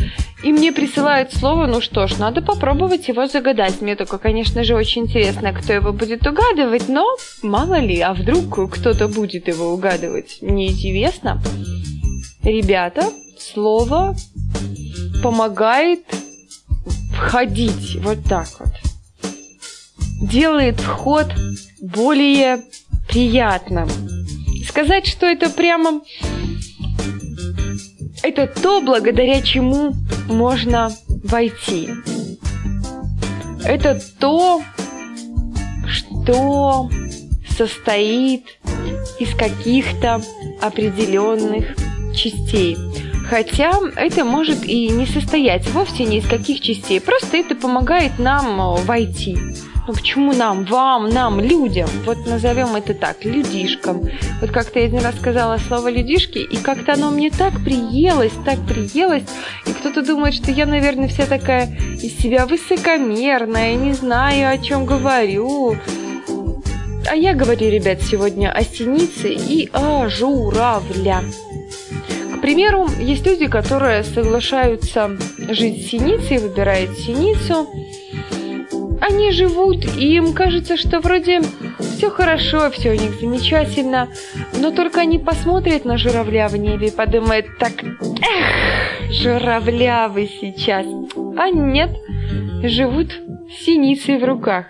И 0.44 0.52
мне 0.52 0.72
присылают 0.72 1.34
слово, 1.34 1.68
ну 1.68 1.82
что 1.82 2.08
ж, 2.08 2.18
надо 2.18 2.42
попробовать 2.42 3.08
его 3.08 3.28
загадать. 3.28 3.82
Мне 3.82 3.96
только, 3.96 4.18
конечно 4.18 4.64
же, 4.64 4.76
очень 4.76 5.04
интересно, 5.04 5.54
кто 5.54 5.72
его 5.74 5.94
будет 5.94 6.26
угадывать, 6.26 6.90
но 6.90 7.06
мало 7.44 7.80
ли, 7.80 8.00
а 8.00 8.14
вдруг 8.14 8.74
кто-то 8.74 9.08
будет 9.08 9.48
его 9.48 9.72
угадывать. 9.74 10.40
Мне 10.42 10.72
интересно. 10.72 11.42
Ребята, 12.44 13.12
слово 13.38 14.16
помогает 15.22 16.02
входить 17.14 17.98
вот 18.02 18.24
так 18.28 18.48
вот. 18.60 18.70
Делает 20.22 20.80
вход 20.80 21.28
более 21.82 22.64
приятным. 23.08 23.88
Сказать, 24.68 25.06
что 25.06 25.28
это 25.28 25.50
прямо 25.50 26.02
это 28.24 28.48
то, 28.48 28.82
благодаря 28.82 29.42
чему 29.42 29.94
можно 30.28 30.92
войти. 31.08 31.90
Это 33.64 34.00
то, 34.20 34.62
что 35.88 36.90
состоит 37.58 38.44
из 39.20 39.36
каких-то 39.36 40.22
определенных 40.62 41.76
частей. 42.16 42.78
Хотя 43.30 43.72
это 43.96 44.26
может 44.26 44.66
и 44.66 44.90
не 44.90 45.06
состоять 45.06 45.70
вовсе 45.70 46.06
ни 46.06 46.18
из 46.18 46.28
каких 46.28 46.60
частей. 46.60 47.00
Просто 47.00 47.38
это 47.38 47.56
помогает 47.56 48.20
нам 48.20 48.76
войти. 48.84 49.38
Ну 49.88 49.94
почему 49.94 50.34
нам, 50.34 50.64
вам, 50.66 51.10
нам, 51.10 51.40
людям? 51.40 51.90
Вот 52.06 52.26
назовем 52.28 52.76
это 52.76 52.94
так, 52.94 53.26
людишкам. 53.26 54.04
Вот 54.40 54.52
как-то 54.52 54.80
я 54.80 54.86
один 54.86 55.00
раз 55.00 55.16
сказала 55.16 55.58
слово 55.58 55.90
людишки, 55.90 56.38
и 56.38 56.58
как-то 56.58 56.94
оно 56.94 57.10
мне 57.10 57.32
так 57.32 57.54
приелось, 57.64 58.34
так 58.46 58.60
приелось. 58.68 59.24
И 59.66 59.72
кто-то 59.72 60.04
думает, 60.04 60.36
что 60.36 60.52
я, 60.52 60.68
наверное, 60.68 61.08
вся 61.08 61.26
такая 61.26 61.76
из 61.96 62.16
себя 62.20 62.46
высокомерная, 62.46 63.74
не 63.76 63.94
знаю, 63.94 64.54
о 64.54 64.58
чем 64.60 64.86
говорю. 64.86 65.76
А 67.10 67.16
я 67.16 67.34
говорю, 67.34 67.70
ребят, 67.70 68.02
сегодня 68.04 68.52
о 68.52 68.64
синице 68.64 69.34
и 69.34 69.68
о 69.74 70.08
журавля. 70.10 71.24
К 72.36 72.42
примеру, 72.42 72.88
есть 73.00 73.26
люди, 73.26 73.48
которые 73.48 74.04
соглашаются 74.04 75.18
жить 75.50 75.86
с 75.86 75.90
синицей, 75.90 76.38
выбирают 76.38 76.98
синицу. 77.00 77.68
Они 79.02 79.32
живут, 79.32 79.84
и 79.98 80.16
им 80.16 80.34
кажется, 80.34 80.78
что 80.78 81.00
вроде 81.00 81.42
все 81.80 82.12
хорошо, 82.12 82.70
все 82.70 82.92
у 82.92 82.94
них 82.94 83.20
замечательно, 83.20 84.10
но 84.60 84.72
только 84.72 85.02
они 85.02 85.18
посмотрят 85.18 85.86
на 85.86 85.98
журавля 85.98 86.48
в 86.48 86.56
небе 86.56 86.90
и 86.90 86.96
подумают 86.96 87.48
так, 87.58 87.84
эх, 87.84 89.12
журавля 89.12 90.08
вы 90.08 90.28
сейчас. 90.28 90.86
А 91.36 91.50
нет, 91.50 91.90
живут 92.64 93.12
с 93.50 93.66
синицей 93.66 94.20
в 94.20 94.24
руках. 94.24 94.68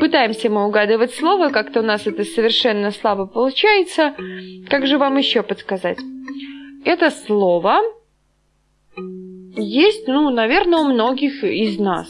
пытаемся 0.00 0.50
мы 0.50 0.66
угадывать 0.66 1.14
слово, 1.14 1.50
как-то 1.50 1.80
у 1.80 1.84
нас 1.84 2.08
это 2.08 2.24
совершенно 2.24 2.90
слабо 2.90 3.26
получается. 3.26 4.14
Как 4.68 4.84
же 4.86 4.98
вам 4.98 5.16
еще 5.16 5.44
подсказать? 5.44 5.98
Это 6.84 7.10
слово 7.10 7.78
есть, 9.56 10.06
ну, 10.08 10.30
наверное, 10.30 10.80
у 10.80 10.92
многих 10.92 11.44
из 11.44 11.78
нас. 11.78 12.08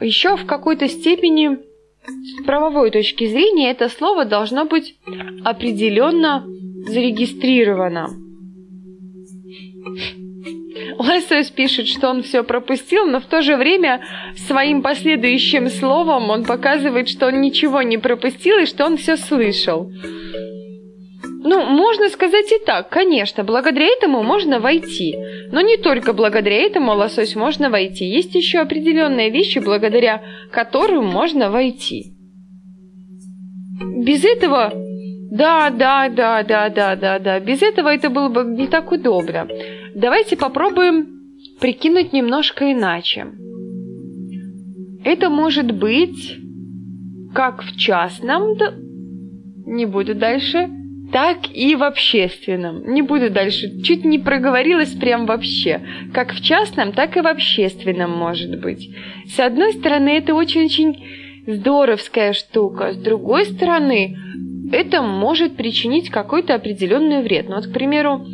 Еще 0.00 0.36
в 0.36 0.46
какой-то 0.46 0.88
степени 0.88 1.58
с 2.06 2.44
правовой 2.44 2.90
точки 2.90 3.26
зрения 3.26 3.70
это 3.70 3.88
слово 3.88 4.24
должно 4.24 4.64
быть 4.64 4.96
определенно 5.44 6.46
зарегистрировано. 6.86 8.08
Лесос 11.28 11.50
пишет, 11.50 11.88
что 11.88 12.08
он 12.10 12.22
все 12.22 12.42
пропустил, 12.42 13.06
но 13.06 13.20
в 13.20 13.26
то 13.26 13.42
же 13.42 13.56
время 13.56 14.02
своим 14.46 14.82
последующим 14.82 15.68
словом 15.68 16.30
он 16.30 16.44
показывает, 16.44 17.08
что 17.08 17.26
он 17.26 17.40
ничего 17.40 17.82
не 17.82 17.98
пропустил 17.98 18.58
и 18.58 18.66
что 18.66 18.86
он 18.86 18.96
все 18.96 19.16
слышал. 19.16 19.90
Ну, 21.40 21.64
можно 21.66 22.08
сказать 22.08 22.50
и 22.50 22.64
так, 22.64 22.88
конечно, 22.88 23.44
благодаря 23.44 23.86
этому 23.86 24.22
можно 24.24 24.58
войти. 24.58 25.16
Но 25.52 25.60
не 25.60 25.76
только 25.76 26.12
благодаря 26.12 26.56
этому 26.56 26.92
лосось 26.92 27.36
можно 27.36 27.70
войти. 27.70 28.06
Есть 28.06 28.34
еще 28.34 28.58
определенные 28.58 29.30
вещи, 29.30 29.60
благодаря 29.60 30.22
которым 30.50 31.06
можно 31.06 31.50
войти. 31.50 32.14
Без 33.80 34.24
этого... 34.24 34.72
Да, 35.30 35.70
да, 35.70 36.08
да, 36.08 36.42
да, 36.42 36.70
да, 36.70 36.96
да, 36.96 37.18
да. 37.18 37.38
Без 37.38 37.62
этого 37.62 37.94
это 37.94 38.10
было 38.10 38.28
бы 38.28 38.44
не 38.44 38.66
так 38.66 38.90
удобно. 38.90 39.46
Давайте 39.94 40.36
попробуем 40.36 41.06
прикинуть 41.60 42.12
немножко 42.12 42.72
иначе. 42.72 43.26
Это 45.04 45.30
может 45.30 45.70
быть 45.70 46.38
как 47.34 47.62
в 47.62 47.76
частном, 47.76 48.56
не 49.66 49.84
буду 49.86 50.14
дальше, 50.14 50.68
так 51.12 51.38
и 51.52 51.74
в 51.74 51.82
общественном. 51.82 52.92
Не 52.92 53.02
буду 53.02 53.30
дальше, 53.30 53.80
чуть 53.82 54.04
не 54.04 54.18
проговорилась 54.18 54.92
прям 54.94 55.26
вообще. 55.26 55.80
Как 56.12 56.32
в 56.32 56.42
частном, 56.42 56.92
так 56.92 57.16
и 57.16 57.20
в 57.20 57.26
общественном 57.26 58.10
может 58.10 58.60
быть. 58.60 58.90
С 59.26 59.40
одной 59.40 59.72
стороны, 59.72 60.10
это 60.10 60.34
очень-очень 60.34 61.02
здоровская 61.46 62.32
штука. 62.34 62.92
С 62.92 62.96
другой 62.96 63.46
стороны, 63.46 64.16
это 64.72 65.02
может 65.02 65.56
причинить 65.56 66.10
какой-то 66.10 66.54
определенный 66.54 67.22
вред. 67.22 67.48
Ну 67.48 67.56
вот, 67.56 67.66
к 67.66 67.72
примеру, 67.72 68.26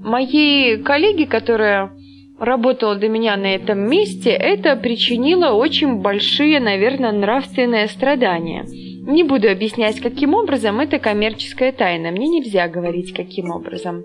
моей 0.00 0.78
коллеге, 0.78 1.26
которая 1.26 1.92
работала 2.38 2.96
до 2.96 3.08
меня 3.08 3.36
на 3.36 3.54
этом 3.54 3.80
месте, 3.80 4.30
это 4.30 4.76
причинило 4.76 5.52
очень 5.52 6.00
большие, 6.00 6.58
наверное, 6.60 7.12
нравственные 7.12 7.88
страдания. 7.88 8.64
Не 9.06 9.22
буду 9.22 9.50
объяснять, 9.50 10.00
каким 10.00 10.32
образом, 10.34 10.80
это 10.80 10.98
коммерческая 10.98 11.72
тайна. 11.72 12.10
Мне 12.10 12.26
нельзя 12.26 12.68
говорить, 12.68 13.12
каким 13.12 13.50
образом. 13.50 14.04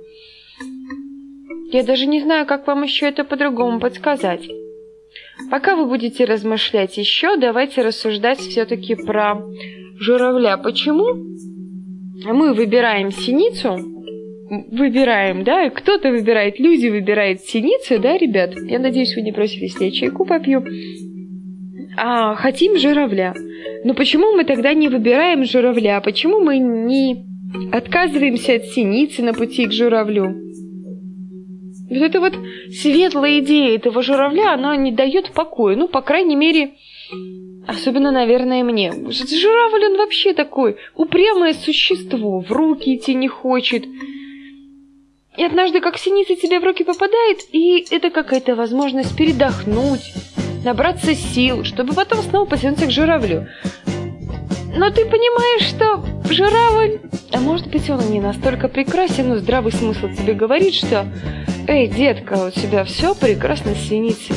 Я 1.72 1.84
даже 1.84 2.06
не 2.06 2.20
знаю, 2.20 2.46
как 2.46 2.68
вам 2.68 2.84
еще 2.84 3.08
это 3.08 3.24
по-другому 3.24 3.80
подсказать. 3.80 4.46
Пока 5.50 5.78
вы 5.78 5.86
будете 5.86 6.26
размышлять 6.26 6.98
еще, 6.98 7.38
давайте 7.38 7.82
рассуждать 7.82 8.40
все-таки 8.40 8.96
про 8.96 9.42
журавля. 10.00 10.58
Почему 10.58 11.16
мы 12.26 12.54
выбираем 12.54 13.12
синицу, 13.12 13.78
выбираем, 14.70 15.46
да, 15.46 15.70
кто-то 15.70 16.12
выбирает, 16.12 16.60
люди 16.60 16.88
выбирают 16.88 17.40
синицу, 17.42 18.00
да, 18.00 18.18
ребят? 18.18 18.52
Я 18.56 18.80
надеюсь, 18.80 19.16
вы 19.16 19.22
не 19.22 19.32
просите, 19.32 19.68
если 19.68 19.86
я 19.86 19.92
чайку 19.92 20.26
попью. 20.26 20.66
А 22.02 22.36
хотим 22.36 22.78
журавля. 22.78 23.34
Но 23.84 23.94
почему 23.94 24.32
мы 24.32 24.46
тогда 24.46 24.74
не 24.74 24.88
выбираем 24.88 25.44
журавля? 25.44 26.00
Почему 26.00 26.40
мы 26.40 26.58
не 26.58 27.26
отказываемся 27.74 28.56
от 28.56 28.66
синицы 28.66 29.22
на 29.22 29.34
пути 29.34 29.66
к 29.66 29.74
журавлю? 29.74 30.34
Вот 31.90 31.98
эта 31.98 32.22
вот 32.22 32.38
светлая 32.72 33.40
идея 33.40 33.76
этого 33.76 34.02
журавля, 34.02 34.54
она 34.54 34.78
не 34.78 34.94
дает 34.94 35.32
покоя. 35.32 35.76
Ну, 35.76 35.90
по 35.90 36.02
крайней 36.02 36.38
мере, 36.38 36.76
особенно, 37.68 38.12
наверное, 38.12 38.64
мне. 38.64 38.94
Журавль, 38.94 39.86
он 39.86 39.98
вообще 39.98 40.34
такой 40.34 40.78
упрямое 40.96 41.54
существо, 41.54 42.40
в 42.40 42.50
руки 42.50 42.96
идти 42.96 43.14
не 43.14 43.28
хочет. 43.28 43.84
И 45.36 45.44
однажды 45.44 45.82
как 45.82 45.98
синица 45.98 46.36
тебе 46.36 46.60
в 46.60 46.64
руки 46.64 46.84
попадает, 46.84 47.40
и 47.52 47.86
это 47.92 48.10
какая-то 48.10 48.56
возможность 48.56 49.18
передохнуть, 49.18 50.14
набраться 50.64 51.16
сил, 51.16 51.64
чтобы 51.64 51.94
потом 51.94 52.22
снова 52.22 52.46
потянуться 52.46 52.88
к 52.88 52.92
журавлю. 52.92 53.48
Но 54.76 54.90
ты 54.92 55.06
понимаешь, 55.06 55.68
что 55.68 56.04
журавль... 56.32 57.00
А 57.32 57.40
может 57.40 57.68
быть, 57.68 57.90
он 57.90 58.10
не 58.12 58.20
настолько 58.20 58.68
прекрасен, 58.68 59.30
но 59.30 59.38
здравый 59.38 59.72
смысл 59.72 60.08
тебе 60.10 60.34
говорит, 60.34 60.74
что... 60.74 61.08
Эй, 61.68 61.88
детка, 61.88 62.48
у 62.48 62.52
тебя 62.52 62.84
все 62.84 63.14
прекрасно 63.14 63.76
с 63.76 63.88
синицей. 63.88 64.36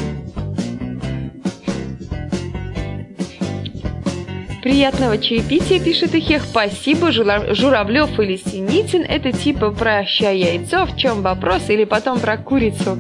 Приятного 4.63 5.19
чаепития, 5.19 5.81
пишет 5.81 6.15
Ихех. 6.15 6.45
Спасибо, 6.45 7.11
Журавлев 7.11 8.17
или 8.21 8.37
Синицын. 8.37 9.03
Это 9.03 9.33
типа 9.33 9.73
про 9.73 10.05
ща 10.05 10.31
яйцо, 10.31 10.87
в 10.87 10.97
чем 10.97 11.23
вопрос, 11.23 11.69
или 11.69 11.83
потом 11.83 12.21
про 12.21 12.37
курицу. 12.37 12.97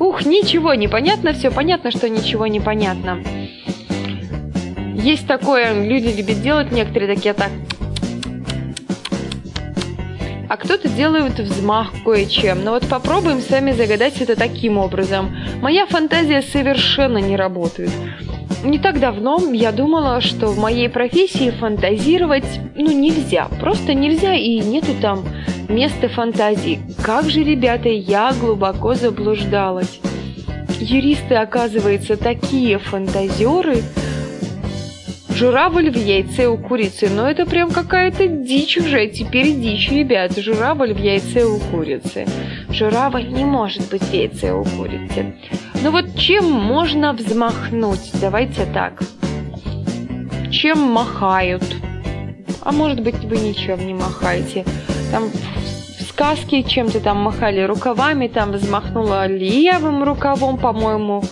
Ух, 0.00 0.26
ничего 0.26 0.74
не 0.74 0.88
понятно, 0.88 1.32
все 1.32 1.52
понятно, 1.52 1.92
что 1.92 2.08
ничего 2.08 2.48
не 2.48 2.58
понятно. 2.58 3.22
Есть 4.96 5.28
такое, 5.28 5.84
люди 5.84 6.08
любят 6.08 6.42
делать, 6.42 6.72
некоторые 6.72 7.14
такие 7.14 7.32
так 7.32 7.50
а 10.46 10.56
кто-то 10.56 10.88
делает 10.88 11.40
взмах 11.40 11.90
кое-чем. 12.04 12.62
Но 12.62 12.72
вот 12.72 12.86
попробуем 12.88 13.40
сами 13.40 13.72
загадать 13.72 14.20
это 14.20 14.36
таким 14.36 14.78
образом. 14.78 15.34
Моя 15.60 15.84
фантазия 15.86 16.42
совершенно 16.42 17.18
не 17.18 17.34
работает 17.34 17.90
не 18.64 18.78
так 18.78 18.98
давно 18.98 19.38
я 19.52 19.72
думала, 19.72 20.20
что 20.20 20.48
в 20.48 20.58
моей 20.58 20.88
профессии 20.88 21.50
фантазировать, 21.50 22.60
ну, 22.74 22.90
нельзя. 22.90 23.48
Просто 23.60 23.94
нельзя, 23.94 24.34
и 24.34 24.58
нету 24.60 24.92
там 25.00 25.24
места 25.68 26.08
фантазии. 26.08 26.80
Как 27.02 27.28
же, 27.30 27.42
ребята, 27.42 27.88
я 27.88 28.32
глубоко 28.32 28.94
заблуждалась. 28.94 30.00
Юристы, 30.80 31.34
оказывается, 31.34 32.16
такие 32.16 32.78
фантазеры– 32.78 33.82
Журавль 35.34 35.90
в 35.90 35.96
яйце 35.96 36.46
у 36.46 36.56
курицы. 36.56 37.08
Но 37.10 37.28
это 37.28 37.44
прям 37.44 37.70
какая-то 37.70 38.28
дичь 38.28 38.78
уже. 38.78 39.08
Теперь 39.08 39.52
дичь, 39.54 39.90
ребят. 39.90 40.38
Журавль 40.38 40.94
в 40.94 40.98
яйце 40.98 41.44
у 41.44 41.58
курицы. 41.58 42.26
Журавль 42.70 43.26
не 43.26 43.44
может 43.44 43.90
быть 43.90 44.02
в 44.02 44.12
яйце 44.12 44.52
у 44.52 44.64
курицы. 44.64 45.34
Ну 45.82 45.90
вот 45.90 46.16
чем 46.16 46.50
можно 46.50 47.12
взмахнуть? 47.12 48.12
Давайте 48.20 48.64
так. 48.66 49.02
Чем 50.52 50.78
махают? 50.78 51.64
А 52.62 52.70
может 52.70 53.00
быть 53.02 53.16
вы 53.24 53.36
ничем 53.36 53.84
не 53.84 53.92
махаете. 53.92 54.64
Там 55.10 55.24
в 55.98 56.02
сказке 56.02 56.62
чем-то 56.62 57.00
там 57.00 57.18
махали 57.18 57.60
рукавами, 57.62 58.28
там 58.28 58.52
взмахнула 58.52 59.26
левым 59.26 60.04
рукавом, 60.04 60.58
по-моему, 60.58 61.24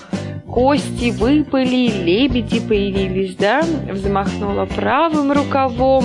кости 0.53 1.11
выпали, 1.11 1.89
лебеди 1.89 2.61
появились, 2.61 3.35
да? 3.37 3.63
Взмахнула 3.91 4.67
правым 4.67 5.33
рукавом, 5.33 6.05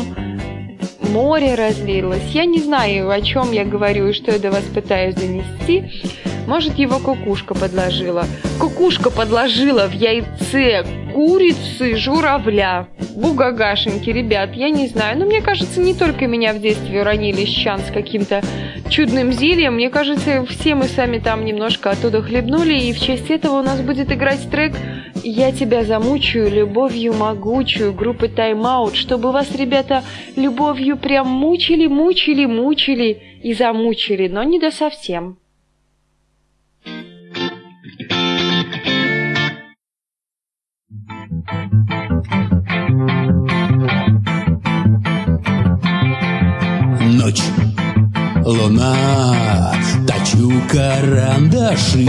море 1.08 1.56
разлилось. 1.56 2.32
Я 2.34 2.46
не 2.46 2.60
знаю, 2.60 3.10
о 3.10 3.22
чем 3.22 3.52
я 3.52 3.66
говорю 3.66 4.08
и 4.08 4.14
что 4.14 4.32
я 4.32 4.40
до 4.40 4.52
вас 4.52 4.64
пытаюсь 4.64 5.16
донести. 5.16 5.92
Может, 6.48 6.78
его 6.78 7.00
кукушка 7.00 7.54
подложила. 7.54 8.26
Кукушка 8.60 9.10
подложила 9.10 9.88
в 9.88 9.94
яйце 9.94 10.86
курицы 11.14 11.96
журавля. 11.96 12.88
Бугагашеньки, 13.16 14.12
ребят, 14.12 14.54
я 14.54 14.70
не 14.70 14.88
знаю. 14.88 15.18
Но 15.18 15.26
мне 15.26 15.42
кажется, 15.42 15.80
не 15.82 15.94
только 15.94 16.28
меня 16.28 16.54
в 16.54 16.62
детстве 16.62 17.02
уронили 17.02 17.44
щан 17.46 17.80
с 17.80 17.92
каким-то 17.92 18.44
чудным 18.90 19.34
зельем. 19.34 19.76
Мне 19.76 19.90
кажется, 19.90 20.46
все 20.46 20.76
мы 20.76 20.84
сами 20.84 21.18
там 21.18 21.44
немножко 21.44 21.90
оттуда 21.90 22.22
хлебнули. 22.22 22.78
И 22.78 22.94
в 22.94 23.00
честь 23.00 23.30
этого 23.32 23.60
у 23.60 23.64
нас 23.64 23.82
будет 23.82 24.12
играть 24.12 24.50
трек 24.50 24.74
«Я 25.24 25.52
тебя 25.52 25.84
замучаю 25.84 26.52
любовью 26.52 27.14
могучую» 27.14 27.94
группы 27.94 28.28
Out, 28.28 28.96
чтобы 28.96 29.32
вас, 29.32 29.54
ребята, 29.56 30.04
любовью 30.36 30.98
прям 30.98 31.28
мучили, 31.28 31.88
мучили, 31.88 32.46
мучили 32.46 33.40
и 33.44 33.54
замучили, 33.54 34.28
но 34.28 34.44
не 34.44 34.60
до 34.60 34.72
совсем. 34.72 35.38
Ночь, 47.00 47.42
луна, 48.48 49.74
тач, 50.08 50.28
Ищу 50.38 50.52
карандаши. 50.70 52.06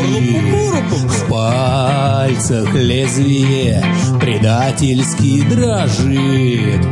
В 0.92 1.29
пальцах 1.31 2.74
лезвие 2.74 3.85
Предательски 4.20 5.42
дрожит. 5.42 6.85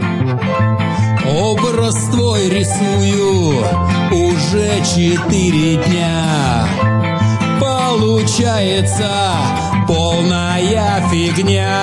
Образ 1.29 1.97
твой 2.13 2.49
рисую 2.49 3.59
Уже 4.13 4.83
четыре 4.85 5.77
дня. 5.85 6.69
Получается 7.61 9.11
полная 9.87 11.03
фигня. 11.11 11.83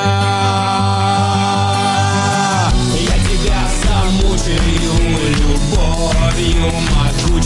Я 2.98 3.18
тебя 3.28 3.62
замучаю 3.84 4.94
любовью 5.38 6.72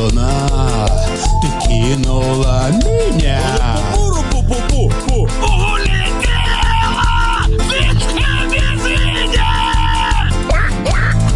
Луна, 0.00 0.86
ты 1.42 1.68
кинула 1.68 2.70
меня. 2.70 3.40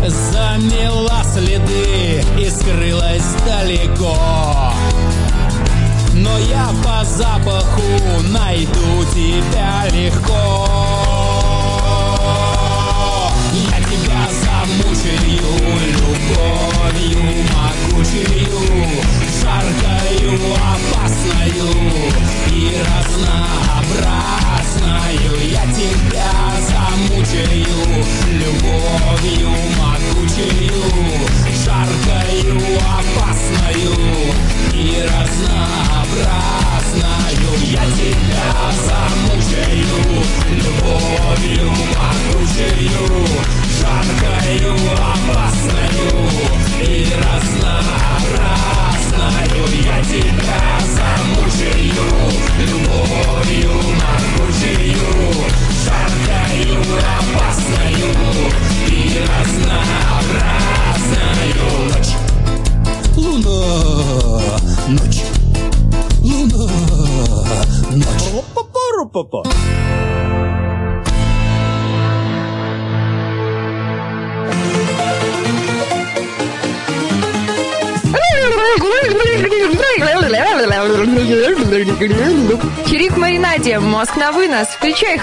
Замела 0.06 1.22
следы 1.24 2.22
и 2.38 2.50
скрылась 2.50 3.34
далеко. 3.46 4.16
Но 6.14 6.38
я 6.38 6.68
по 6.84 7.04
запаху 7.04 7.82
найду 8.28 9.04
тебя 9.12 9.86
легко. 9.90 10.23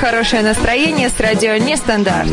Хорошее 0.02 0.42
настроение 0.42 1.10
с 1.10 1.20
радио 1.20 1.58
Нестандарт. 1.58 2.28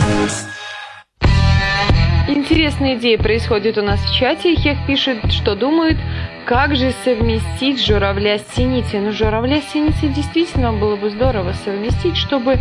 Интересная 2.26 2.96
идея 2.96 3.18
происходит 3.18 3.76
у 3.76 3.82
нас 3.82 4.00
в 4.00 4.14
чате. 4.14 4.54
Хех 4.54 4.78
пишет, 4.86 5.30
что 5.30 5.54
думает, 5.54 5.98
как 6.46 6.74
же 6.76 6.94
совместить 7.04 7.84
журавля 7.84 8.38
с 8.38 8.56
синицей. 8.56 9.00
Ну, 9.00 9.12
журавля 9.12 9.60
с 9.60 9.70
синицей 9.70 10.08
действительно 10.08 10.72
было 10.72 10.96
бы 10.96 11.10
здорово 11.10 11.52
совместить, 11.62 12.16
чтобы 12.16 12.56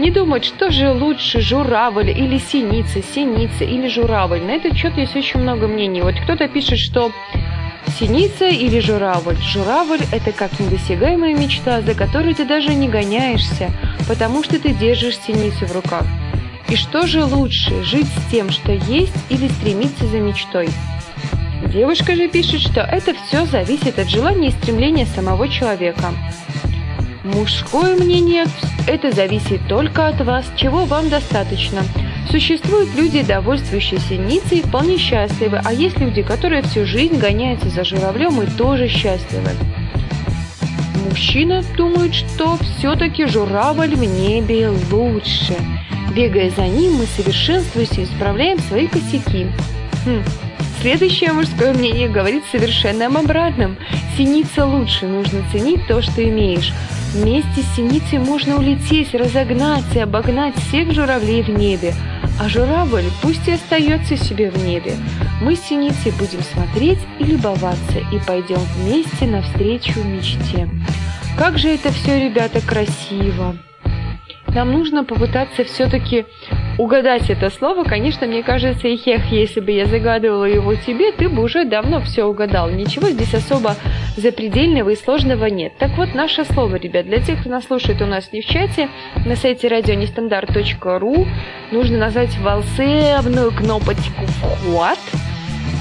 не 0.00 0.10
думать, 0.10 0.44
что 0.44 0.72
же 0.72 0.90
лучше, 0.90 1.40
журавль 1.40 2.10
или 2.10 2.38
синица, 2.38 3.04
синица 3.04 3.62
или 3.62 3.86
журавль. 3.86 4.40
На 4.40 4.50
этот 4.50 4.76
счет 4.76 4.96
есть 4.96 5.14
очень 5.14 5.38
много 5.38 5.68
мнений. 5.68 6.02
Вот 6.02 6.16
кто-то 6.24 6.48
пишет, 6.48 6.80
что 6.80 7.12
Синица 7.98 8.46
или 8.46 8.78
журавль? 8.80 9.36
Журавль– 9.42 10.00
это 10.12 10.32
как 10.32 10.58
недосягаемая 10.60 11.34
мечта, 11.34 11.80
за 11.80 11.94
которой 11.94 12.34
ты 12.34 12.44
даже 12.44 12.72
не 12.74 12.88
гоняешься, 12.88 13.70
потому 14.10 14.42
что 14.42 14.58
ты 14.58 14.72
держишь 14.72 15.18
синицу 15.18 15.66
в 15.66 15.72
руках. 15.72 16.04
И 16.68 16.74
что 16.74 17.06
же 17.06 17.22
лучше, 17.22 17.84
жить 17.84 18.08
с 18.08 18.32
тем, 18.32 18.50
что 18.50 18.72
есть, 18.72 19.14
или 19.28 19.46
стремиться 19.46 20.04
за 20.08 20.18
мечтой? 20.18 20.68
Девушка 21.72 22.16
же 22.16 22.26
пишет, 22.26 22.60
что 22.60 22.80
это 22.80 23.14
все 23.14 23.46
зависит 23.46 24.00
от 24.00 24.10
желания 24.10 24.48
и 24.48 24.50
стремления 24.50 25.06
самого 25.06 25.48
человека. 25.48 26.12
Мужское 27.22 27.94
мнение– 27.94 28.46
это 28.88 29.12
зависит 29.12 29.60
только 29.68 30.08
от 30.08 30.20
вас, 30.22 30.44
чего 30.56 30.86
вам 30.86 31.08
достаточно. 31.08 31.82
Существуют 32.28 32.92
люди, 32.96 33.22
довольствующиеся 33.22 34.08
синицей 34.08 34.58
и 34.58 34.62
вполне 34.62 34.98
счастливы, 34.98 35.60
а 35.64 35.72
есть 35.72 35.98
люди, 36.00 36.22
которые 36.22 36.62
всю 36.62 36.84
жизнь 36.84 37.16
гоняются 37.16 37.68
за 37.68 37.84
журавлем 37.84 38.42
и 38.42 38.46
тоже 38.46 38.88
счастливы. 38.88 39.50
Мужчина 41.10 41.64
думает, 41.76 42.14
что 42.14 42.56
все-таки 42.58 43.26
журавль 43.26 43.96
в 43.96 44.04
небе 44.04 44.68
лучше. 44.92 45.56
Бегая 46.14 46.50
за 46.50 46.68
ним, 46.68 46.98
мы 46.98 47.06
совершенствуемся 47.06 48.00
и 48.00 48.04
исправляем 48.04 48.60
свои 48.60 48.86
косяки. 48.86 49.48
Хм. 50.06 50.22
Следующее 50.80 51.32
мужское 51.32 51.74
мнение 51.74 52.08
говорит 52.08 52.44
совершенно 52.52 53.06
об 53.06 53.16
обратном. 53.16 53.76
Синица 54.16 54.64
лучше, 54.64 55.08
нужно 55.08 55.42
ценить 55.50 55.84
то, 55.88 56.00
что 56.00 56.22
имеешь. 56.22 56.72
Вместе 57.12 57.62
с 57.62 57.76
синицей 57.76 58.18
можно 58.18 58.56
улететь, 58.56 59.14
разогнаться 59.14 59.98
и 59.98 60.02
обогнать 60.02 60.54
всех 60.54 60.92
журавлей 60.92 61.42
в 61.42 61.48
небе. 61.48 61.92
А 62.40 62.48
журавль 62.48 63.04
пусть 63.20 63.48
и 63.48 63.52
остается 63.52 64.16
себе 64.16 64.50
в 64.50 64.64
небе. 64.64 64.94
Мы 65.42 65.56
с 65.56 65.60
синицей 65.60 66.12
будем 66.12 66.40
смотреть 66.42 67.00
и 67.18 67.24
любоваться, 67.24 67.98
и 68.12 68.18
пойдем 68.26 68.60
вместе 68.76 69.26
навстречу 69.26 70.00
мечте. 70.04 70.68
Как 71.36 71.58
же 71.58 71.68
это 71.68 71.90
все, 71.90 72.24
ребята, 72.24 72.60
красиво! 72.60 73.56
Нам 74.46 74.72
нужно 74.72 75.04
попытаться 75.04 75.64
все-таки 75.64 76.26
угадать 76.78 77.30
это 77.30 77.50
слово. 77.50 77.84
Конечно, 77.84 78.26
мне 78.26 78.42
кажется, 78.42 78.88
и 78.88 78.96
хех, 78.96 79.26
если 79.30 79.60
бы 79.60 79.70
я 79.70 79.86
загадывала 79.86 80.44
его 80.44 80.74
тебе, 80.74 81.12
ты 81.12 81.28
бы 81.28 81.42
уже 81.42 81.64
давно 81.64 82.00
все 82.00 82.24
угадал. 82.24 82.70
Ничего 82.70 83.08
здесь 83.08 83.34
особо 83.34 83.76
запредельного 84.16 84.90
и 84.90 84.96
сложного 84.96 85.46
нет. 85.46 85.74
Так 85.78 85.90
вот, 85.96 86.14
наше 86.14 86.44
слово, 86.44 86.76
ребят, 86.76 87.06
для 87.06 87.20
тех, 87.20 87.40
кто 87.40 87.50
нас 87.50 87.64
слушает 87.64 88.00
у 88.02 88.06
нас 88.06 88.32
не 88.32 88.40
в 88.40 88.46
чате, 88.46 88.88
на 89.26 89.36
сайте 89.36 89.68
радионестандарт.ру 89.68 91.26
нужно 91.70 91.98
назвать 91.98 92.36
волшебную 92.38 93.52
кнопочку 93.52 94.26
«Вход», 94.26 94.98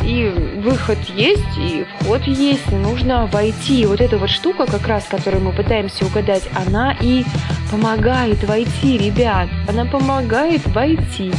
и 0.09 0.29
выход 0.61 0.97
есть, 1.15 1.57
и 1.57 1.85
вход 1.99 2.23
есть, 2.23 2.71
нужно 2.71 3.27
войти. 3.27 3.81
И 3.81 3.85
вот 3.85 4.01
эта 4.01 4.17
вот 4.17 4.29
штука, 4.29 4.65
как 4.65 4.87
раз, 4.87 5.05
которую 5.05 5.43
мы 5.43 5.51
пытаемся 5.51 6.05
угадать, 6.05 6.43
она 6.55 6.95
и 6.99 7.23
помогает 7.69 8.43
войти, 8.43 8.97
ребят. 8.97 9.49
Она 9.67 9.85
помогает 9.85 10.65
войти. 10.67 11.31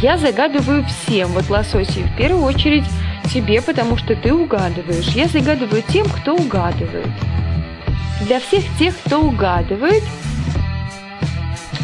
Я 0.00 0.18
загадываю 0.18 0.84
всем, 0.84 1.28
вот 1.28 1.48
лососи, 1.48 2.02
в 2.02 2.16
первую 2.16 2.42
очередь 2.44 2.84
тебе, 3.32 3.62
потому 3.62 3.96
что 3.96 4.16
ты 4.16 4.32
угадываешь. 4.34 5.08
Я 5.08 5.28
загадываю 5.28 5.82
тем, 5.88 6.06
кто 6.06 6.34
угадывает. 6.34 7.08
Для 8.22 8.40
всех 8.40 8.64
тех, 8.78 8.94
кто 9.04 9.20
угадывает, 9.20 10.02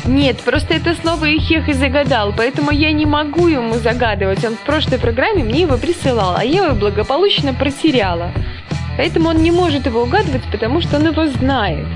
нет, 0.09 0.39
просто 0.39 0.75
это 0.75 0.95
слово 0.95 1.37
Ихех 1.37 1.69
и 1.69 1.75
загадал, 1.75 2.33
поэтому 2.35 2.71
я 2.71 2.93
не 2.93 3.05
могу 3.05 3.47
ему 3.47 3.75
загадывать. 3.75 4.43
Он 4.43 4.57
в 4.57 4.61
прошлой 4.61 4.99
программе 4.99 5.45
мне 5.45 5.61
его 5.63 5.77
присылал, 5.77 6.35
а 6.37 6.43
я 6.43 6.65
его 6.65 6.75
благополучно 6.75 7.53
протеряла. 7.53 8.33
Поэтому 8.97 9.29
он 9.29 9.43
не 9.43 9.51
может 9.51 9.85
его 9.85 10.03
угадывать, 10.03 10.43
потому 10.51 10.81
что 10.81 10.97
он 10.97 11.07
его 11.07 11.27
знает. 11.27 11.87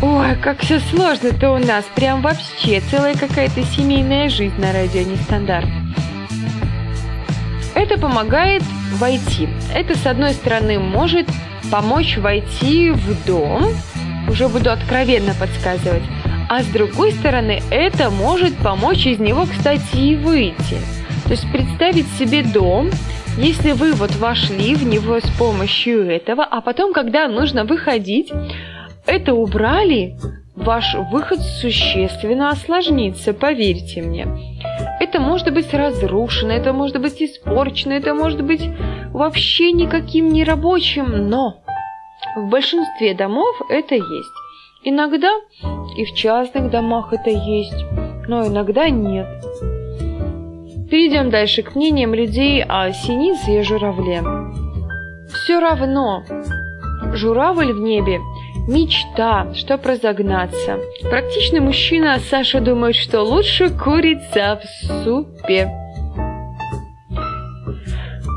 Ой, 0.00 0.36
как 0.36 0.60
все 0.60 0.78
сложно-то 0.78 1.50
у 1.50 1.58
нас. 1.58 1.84
Прям 1.96 2.22
вообще 2.22 2.80
целая 2.80 3.14
какая-то 3.14 3.62
семейная 3.64 4.28
жизнь 4.28 4.58
на 4.58 4.72
радио 4.72 5.02
Нестандарт. 5.02 5.68
Это 7.74 7.98
помогает 7.98 8.62
войти. 8.92 9.48
Это, 9.74 9.98
с 9.98 10.06
одной 10.06 10.34
стороны, 10.34 10.78
может 10.78 11.26
помочь 11.70 12.16
войти 12.16 12.90
в 12.90 13.26
дом. 13.26 13.74
Уже 14.28 14.48
буду 14.48 14.70
откровенно 14.70 15.34
подсказывать. 15.34 16.02
А 16.50 16.64
с 16.64 16.66
другой 16.66 17.12
стороны, 17.12 17.62
это 17.70 18.10
может 18.10 18.56
помочь 18.56 19.06
из 19.06 19.20
него, 19.20 19.46
кстати, 19.46 19.96
и 19.96 20.16
выйти. 20.16 20.78
То 21.26 21.30
есть 21.30 21.48
представить 21.52 22.08
себе 22.18 22.42
дом, 22.42 22.90
если 23.38 23.70
вы 23.70 23.92
вот 23.92 24.16
вошли 24.16 24.74
в 24.74 24.84
него 24.84 25.20
с 25.20 25.30
помощью 25.38 26.10
этого, 26.10 26.42
а 26.42 26.60
потом, 26.60 26.92
когда 26.92 27.28
нужно 27.28 27.64
выходить, 27.64 28.32
это 29.06 29.32
убрали, 29.32 30.16
ваш 30.56 30.96
выход 31.12 31.38
существенно 31.38 32.50
осложнится, 32.50 33.32
поверьте 33.32 34.02
мне. 34.02 34.26
Это 34.98 35.20
может 35.20 35.54
быть 35.54 35.72
разрушено, 35.72 36.52
это 36.52 36.72
может 36.72 37.00
быть 37.00 37.22
испорчено, 37.22 37.92
это 37.92 38.12
может 38.12 38.42
быть 38.42 38.68
вообще 39.12 39.70
никаким 39.70 40.32
не 40.32 40.42
рабочим, 40.42 41.28
но 41.28 41.62
в 42.34 42.48
большинстве 42.48 43.14
домов 43.14 43.54
это 43.70 43.94
есть. 43.94 44.34
Иногда 44.82 45.30
и 46.00 46.04
в 46.04 46.14
частных 46.14 46.70
домах 46.70 47.12
это 47.12 47.28
есть, 47.28 47.84
но 48.26 48.46
иногда 48.46 48.88
нет. 48.88 49.26
Перейдем 50.90 51.28
дальше 51.28 51.62
к 51.62 51.74
мнениям 51.74 52.14
людей 52.14 52.64
о 52.64 52.90
синице 52.92 53.60
и 53.60 53.62
журавле. 53.62 54.22
Все 55.30 55.60
равно, 55.60 56.22
журавль 57.12 57.72
в 57.72 57.80
небе– 57.80 58.18
мечта, 58.66 59.52
чтоб 59.54 59.84
разогнаться. 59.84 60.78
Практичный 61.02 61.60
мужчина 61.60 62.18
Саша 62.30 62.60
думает, 62.60 62.96
что 62.96 63.20
лучше 63.20 63.68
курица 63.68 64.58
в 64.62 65.04
супе. 65.04 65.68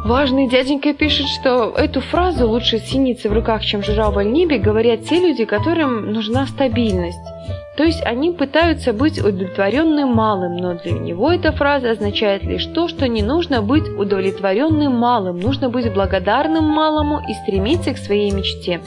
Важный 0.03 0.49
дяденька 0.49 0.93
пишет, 0.93 1.27
что 1.27 1.69
эту 1.77 2.01
фразу 2.01 2.49
«лучше 2.49 2.79
синицы 2.79 3.29
в 3.29 3.33
руках, 3.33 3.63
чем 3.63 3.81
журавль 3.81 4.27
в 4.27 4.31
небе» 4.31 4.57
говорят 4.57 5.05
те 5.05 5.17
люди, 5.17 5.45
которым 5.45 6.11
нужна 6.11 6.45
стабильность. 6.45 7.32
То 7.75 7.83
есть 7.83 8.03
они 8.05 8.31
пытаются 8.31 8.93
быть 8.93 9.19
удовлетворенным 9.19 10.09
малым, 10.09 10.57
но 10.57 10.75
для 10.75 10.91
него 10.91 11.31
эта 11.31 11.51
фраза 11.51 11.91
означает 11.91 12.43
лишь 12.43 12.65
то, 12.67 12.87
что 12.87 13.07
не 13.07 13.23
нужно 13.23 13.63
быть 13.63 13.89
удовлетворенным 13.89 14.93
малым, 14.93 15.39
нужно 15.39 15.69
быть 15.69 15.91
благодарным 15.91 16.65
малому 16.65 17.19
и 17.27 17.33
стремиться 17.33 17.93
к 17.93 17.97
своей 17.97 18.31
мечте. 18.31 18.79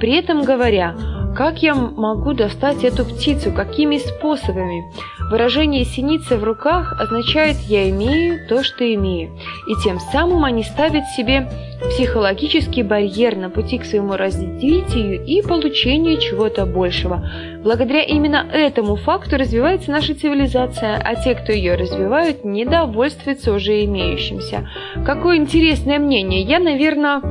При 0.00 0.16
этом 0.16 0.42
говоря, 0.42 0.96
как 1.36 1.62
я 1.62 1.74
могу 1.74 2.32
достать 2.32 2.84
эту 2.84 3.04
птицу, 3.04 3.52
какими 3.52 3.98
способами? 3.98 4.84
Выражение 5.30 5.84
«синица 5.84 6.36
в 6.36 6.44
руках» 6.44 7.00
означает 7.00 7.56
«я 7.66 7.88
имею 7.90 8.46
то, 8.48 8.62
что 8.62 8.84
имею», 8.94 9.32
и 9.68 9.82
тем 9.82 9.98
самым 9.98 10.44
они 10.44 10.62
ставят 10.62 11.04
себе 11.16 11.48
психологический 11.90 12.82
барьер 12.82 13.36
на 13.36 13.50
пути 13.50 13.78
к 13.78 13.84
своему 13.84 14.16
развитию 14.16 15.24
и 15.24 15.42
получению 15.42 16.20
чего-то 16.20 16.66
большего. 16.66 17.28
Благодаря 17.64 18.02
именно 18.02 18.46
этому 18.52 18.96
факту 18.96 19.38
развивается 19.38 19.90
наша 19.90 20.14
цивилизация, 20.14 21.00
а 21.02 21.14
те, 21.14 21.34
кто 21.34 21.50
ее 21.50 21.76
развивают, 21.76 22.44
недовольствуются 22.44 23.54
уже 23.54 23.86
имеющимся. 23.86 24.68
Какое 25.06 25.38
интересное 25.38 25.98
мнение. 25.98 26.42
Я, 26.42 26.58
наверное, 26.58 27.22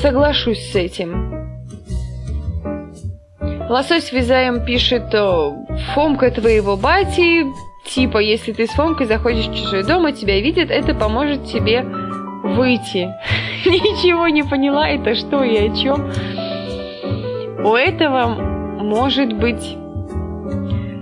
соглашусь 0.00 0.70
с 0.70 0.76
этим. 0.76 1.34
Лосось 3.68 4.12
Визаем 4.12 4.64
пишет, 4.64 5.12
Фомка 5.94 6.30
твоего 6.30 6.76
бати, 6.76 7.46
типа, 7.84 8.18
если 8.18 8.52
ты 8.52 8.68
с 8.68 8.70
Фомкой 8.70 9.06
заходишь 9.06 9.48
в 9.48 9.56
чужой 9.56 9.82
дом 9.82 10.06
и 10.06 10.12
тебя 10.12 10.40
видят, 10.40 10.70
это 10.70 10.94
поможет 10.94 11.46
тебе 11.46 11.82
выйти. 11.82 13.12
Ничего 13.66 14.28
не 14.28 14.44
поняла, 14.44 14.88
это 14.88 15.16
что 15.16 15.42
и 15.42 15.56
о 15.56 15.74
чем. 15.74 16.12
У 17.64 17.74
этого 17.74 18.55
может 18.78 19.32
быть 19.32 19.76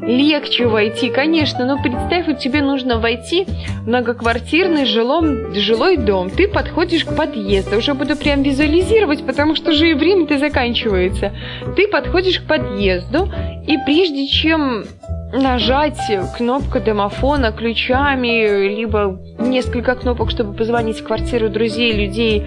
легче 0.06 0.66
войти, 0.66 1.08
конечно, 1.10 1.64
но 1.64 1.82
представь, 1.82 2.26
вот 2.26 2.38
тебе 2.38 2.62
нужно 2.62 2.98
войти 2.98 3.46
в 3.82 3.88
многоквартирный 3.88 4.84
жилом, 4.84 5.54
жилой 5.54 5.96
дом. 5.96 6.30
Ты 6.30 6.46
подходишь 6.48 7.04
к 7.04 7.16
подъезду. 7.16 7.78
Уже 7.78 7.94
буду 7.94 8.16
прям 8.16 8.42
визуализировать, 8.42 9.24
потому 9.24 9.54
что 9.54 9.72
же 9.72 9.90
и 9.90 9.94
время-то 9.94 10.38
заканчивается. 10.38 11.32
Ты 11.76 11.88
подходишь 11.88 12.40
к 12.40 12.46
подъезду, 12.46 13.30
и 13.66 13.78
прежде 13.84 14.26
чем 14.26 14.84
нажать 15.32 15.98
кнопку 16.36 16.80
домофона 16.80 17.50
ключами, 17.52 18.68
либо 18.68 19.18
несколько 19.38 19.94
кнопок, 19.94 20.30
чтобы 20.30 20.54
позвонить 20.54 21.00
в 21.00 21.04
квартиру 21.04 21.48
друзей, 21.48 21.92
людей, 21.92 22.44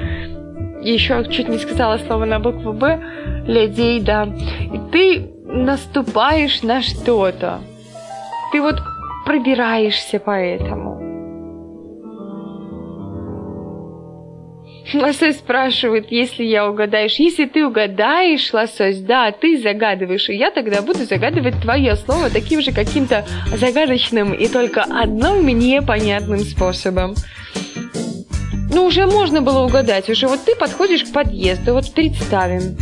еще 0.81 1.25
чуть 1.29 1.49
не 1.49 1.57
сказала 1.57 1.97
слово 1.97 2.25
на 2.25 2.39
букву 2.39 2.71
«Б», 2.71 3.01
людей, 3.47 4.01
да. 4.01 4.25
И 4.25 4.79
ты 4.91 5.31
наступаешь 5.45 6.61
на 6.61 6.81
что-то. 6.81 7.61
Ты 8.51 8.61
вот 8.61 8.75
пробираешься 9.25 10.19
по 10.19 10.31
этому. 10.31 10.97
Лосось 14.93 15.37
спрашивает, 15.37 16.11
если 16.11 16.45
я 16.45 16.69
угадаешь. 16.69 17.15
Если 17.15 17.45
ты 17.45 17.65
угадаешь, 17.65 18.53
лосось, 18.53 18.99
да, 18.99 19.31
ты 19.31 19.61
загадываешь, 19.61 20.29
и 20.29 20.35
я 20.35 20.49
тогда 20.49 20.81
буду 20.81 21.03
загадывать 21.03 21.61
твое 21.61 21.97
слово 21.97 22.29
таким 22.29 22.61
же 22.61 22.71
каким-то 22.71 23.25
загадочным 23.57 24.31
и 24.33 24.47
только 24.47 24.83
одном 24.83 25.43
мне 25.43 25.81
понятным 25.81 26.39
способом. 26.39 27.15
Ну, 28.71 28.85
уже 28.85 29.07
можно 29.07 29.41
было 29.41 29.65
угадать, 29.65 30.09
уже 30.09 30.27
вот 30.27 30.45
ты 30.45 30.55
подходишь 30.55 31.03
к 31.03 31.11
подъезду, 31.11 31.73
вот 31.73 31.93
представим 31.93 32.77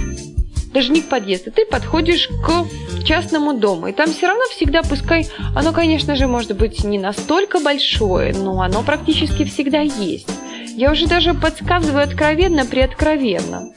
даже 0.75 0.91
не 0.91 1.01
к 1.01 1.07
подъезду, 1.07 1.51
ты 1.51 1.65
подходишь 1.65 2.27
к 2.27 3.03
частному 3.05 3.53
дому, 3.53 3.87
и 3.87 3.93
там 3.93 4.11
все 4.11 4.27
равно 4.27 4.43
всегда, 4.51 4.83
пускай 4.83 5.27
оно, 5.55 5.71
конечно 5.71 6.17
же, 6.17 6.27
может 6.27 6.55
быть 6.57 6.83
не 6.83 6.99
настолько 6.99 7.61
большое, 7.61 8.33
но 8.33 8.61
оно 8.61 8.83
практически 8.83 9.45
всегда 9.45 9.79
есть. 9.79 10.29
Я 10.75 10.91
уже 10.91 11.07
даже 11.07 11.33
подсказываю 11.33 12.03
откровенно 12.03 12.65
при 12.65 12.81
откровенно. 12.81 13.69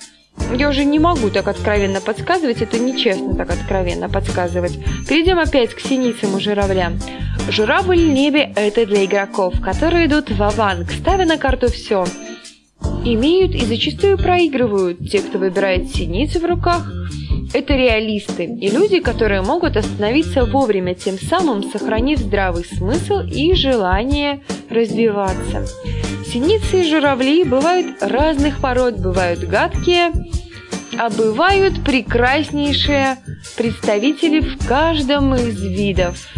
Я 0.53 0.69
уже 0.69 0.85
не 0.85 0.99
могу 0.99 1.31
так 1.31 1.47
откровенно 1.47 2.01
подсказывать, 2.01 2.63
это 2.63 2.81
нечестно 2.81 3.37
так 3.37 3.51
откровенно 3.51 4.09
подсказывать. 4.09 4.77
Перейдем 5.09 5.39
опять 5.39 5.75
к 5.75 5.81
синицам 5.81 6.37
и 6.37 6.41
журавлям. 6.41 6.99
Журавль 7.49 8.01
в 8.01 8.13
небе– 8.13 8.53
это 8.57 8.85
для 8.87 9.05
игроков, 9.05 9.55
которые 9.63 10.07
идут 10.07 10.31
в 10.31 10.43
аванг, 10.43 10.91
ставя 10.91 11.25
на 11.27 11.39
карту 11.39 11.71
все– 11.71 12.05
имеют 13.05 13.55
и 13.55 13.65
зачастую 13.65 14.19
проигрывают 14.19 14.99
те, 15.11 15.21
кто 15.21 15.39
выбирает 15.39 15.91
синицы 15.91 16.39
в 16.41 16.45
руках, 16.45 16.91
это 17.55 17.75
реалисты 17.75 18.45
и 18.45 18.71
люди, 18.71 19.01
которые 19.01 19.41
могут 19.41 19.77
остановиться 19.77 20.45
вовремя, 20.45 20.95
тем 20.95 21.19
самым 21.19 21.63
сохранив 21.63 22.19
здравый 22.19 22.65
смысл 22.65 23.21
и 23.21 23.55
желание 23.55 24.43
развиваться. 24.69 25.67
Синицы 26.31 26.81
и 26.81 26.89
журавли 26.89 27.45
бывают 27.45 28.03
разных 28.03 28.61
пород, 28.61 28.99
бывают 28.99 29.41
гадкие, 29.41 30.13
а 30.99 31.09
бывают 31.09 31.83
прекраснейшие 31.85 33.17
представители 33.57 34.41
в 34.41 34.67
каждом 34.67 35.35
из 35.35 35.63
видов. 35.63 36.29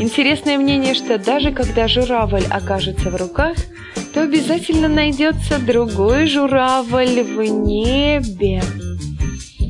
Интересное 0.00 0.58
мнение, 0.58 0.94
что 0.94 1.18
даже 1.18 1.50
когда 1.50 1.88
журавль 1.88 2.44
окажется 2.50 3.10
в 3.10 3.16
руках, 3.16 3.56
то 4.14 4.22
обязательно 4.22 4.86
найдется 4.86 5.58
другой 5.58 6.28
журавль 6.28 7.22
в 7.22 7.42
небе, 7.42 8.62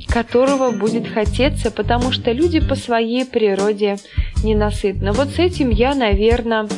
которого 0.08 0.70
будет 0.70 1.08
хотеться, 1.08 1.70
потому 1.70 2.12
что 2.12 2.32
люди 2.32 2.60
по 2.60 2.74
своей 2.74 3.24
природе 3.24 3.96
ненасытны. 4.44 5.12
Вот 5.12 5.30
с 5.30 5.38
этим 5.38 5.70
я, 5.70 5.94
наверное, 5.94 6.68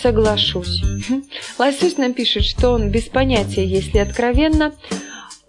соглашусь. 0.00 0.82
Лосось 1.58 1.96
нам 1.96 2.12
пишет, 2.12 2.44
что 2.44 2.70
он 2.70 2.90
без 2.90 3.04
понятия, 3.04 3.64
если 3.64 3.98
откровенно. 3.98 4.74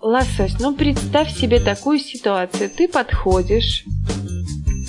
Лосось, 0.01 0.59
ну 0.59 0.73
представь 0.73 1.35
себе 1.35 1.59
такую 1.59 1.99
ситуацию. 1.99 2.69
Ты 2.69 2.87
подходишь, 2.87 3.83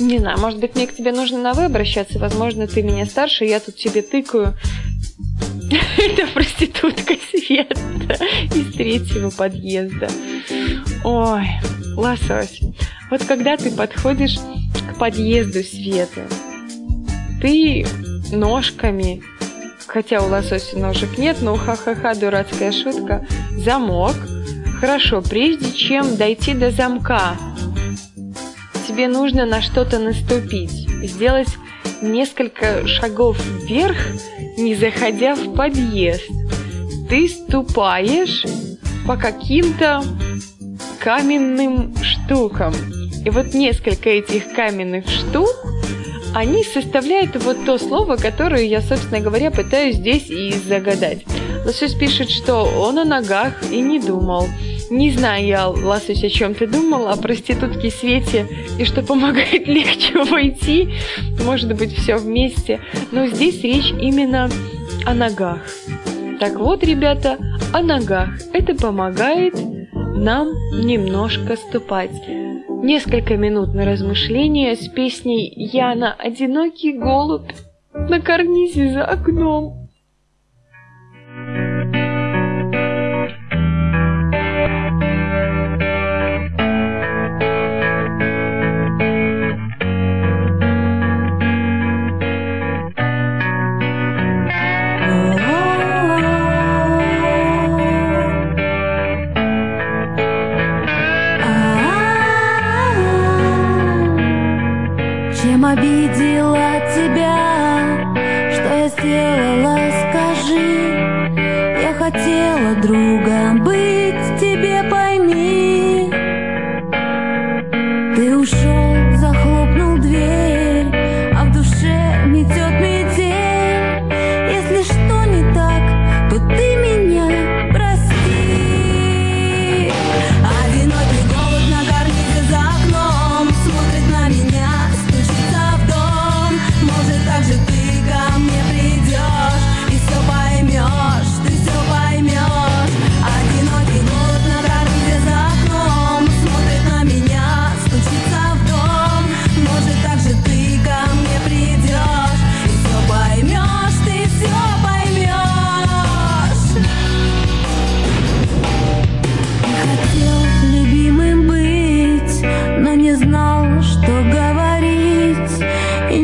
не 0.01 0.18
знаю, 0.18 0.38
может 0.38 0.59
быть, 0.59 0.74
мне 0.74 0.86
к 0.86 0.94
тебе 0.94 1.12
нужно 1.12 1.38
на 1.38 1.53
«вы» 1.53 1.64
обращаться, 1.64 2.18
возможно, 2.18 2.66
ты 2.66 2.82
меня 2.82 3.07
старше, 3.07 3.44
я 3.44 3.61
тут 3.61 3.76
тебе 3.76 4.03
тыкаю. 4.03 4.55
Это 5.98 6.26
проститутка 6.32 7.14
Света 7.30 7.74
из 8.55 8.72
третьего 8.74 9.30
подъезда. 9.30 10.09
Ой, 11.05 11.46
лосось. 11.96 12.61
Вот 13.11 13.24
когда 13.24 13.57
ты 13.57 13.70
подходишь 13.70 14.38
к 14.88 14.98
подъезду 14.98 15.62
Светы, 15.62 16.22
ты 17.40 17.86
ножками, 18.32 19.22
хотя 19.86 20.22
у 20.22 20.28
лосося 20.28 20.78
ножек 20.78 21.18
нет, 21.18 21.38
но 21.40 21.57
ха-ха-ха, 21.57 22.14
дурацкая 22.14 22.72
шутка, 22.72 23.26
замок. 23.57 24.16
Хорошо, 24.80 25.20
прежде 25.22 25.72
чем 25.72 26.16
дойти 26.16 26.55
до 26.55 26.70
замка, 26.70 27.36
тебе 28.91 29.07
нужно 29.07 29.47
на 29.47 29.62
что-то 29.62 30.01
наступить, 30.01 30.88
сделать 31.05 31.49
несколько 32.03 32.88
шагов 32.88 33.38
вверх, 33.62 33.97
не 34.59 34.74
заходя 34.74 35.36
в 35.36 35.55
подъезд. 35.55 36.28
Ты 37.09 37.28
ступаешь 37.28 38.45
по 39.07 39.16
каким-то 39.16 40.03
каменным 40.99 41.95
штукам. 42.03 42.74
И 43.24 43.30
вот 43.30 43.55
несколько 43.55 44.11
этих 44.11 44.53
каменных 44.55 45.09
штук, 45.09 45.51
они 46.34 46.64
составляют 46.64 47.36
вот 47.36 47.64
то 47.64 47.78
слово, 47.78 48.16
которое 48.16 48.64
я, 48.64 48.80
собственно 48.80 49.20
говоря, 49.20 49.53
пытаюсь 49.53 49.97
здесь 49.97 50.28
и 50.28 50.53
загадать. 50.53 51.24
Лосось 51.64 51.95
пишет, 51.95 52.30
что 52.30 52.64
он 52.64 52.99
о 52.99 53.05
ногах 53.05 53.53
и 53.70 53.80
не 53.80 54.01
думал. 54.01 54.49
Не 54.91 55.12
знаю 55.12 55.47
я, 55.47 55.68
Ласусь, 55.68 56.24
о 56.24 56.28
чем 56.28 56.53
ты 56.55 56.66
думал, 56.66 57.07
о 57.07 57.16
проститутке 57.16 57.91
Свете 57.91 58.47
и 58.76 58.84
что 58.84 59.03
помогает 59.03 59.66
легче 59.68 60.24
войти. 60.24 60.88
Может 61.45 61.76
быть, 61.76 61.97
все 61.97 62.16
вместе. 62.16 62.80
Но 63.12 63.26
здесь 63.26 63.62
речь 63.62 63.93
именно 63.93 64.51
о 65.07 65.14
ногах. 65.14 65.61
Так 66.41 66.59
вот, 66.59 66.82
ребята, 66.82 67.38
о 67.72 67.82
ногах. 67.82 68.30
Это 68.53 68.74
помогает 68.74 69.55
нам 69.95 70.49
немножко 70.72 71.57
ступать. 71.57 72.11
Несколько 72.82 73.36
минут 73.36 73.72
на 73.74 73.84
размышление 73.84 74.74
с 74.74 74.88
песней 74.88 75.53
«Яна, 75.55 76.14
одинокий 76.18 76.95
голубь» 76.99 77.53
на 77.93 78.20
карнизе 78.20 78.93
за 78.93 79.05
окном. 79.05 79.88
Чирик 81.36 81.99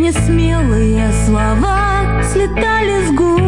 несмелые 0.07 1.11
слова 1.27 2.23
слетали 2.23 3.07
с 3.07 3.11
губ. 3.11 3.46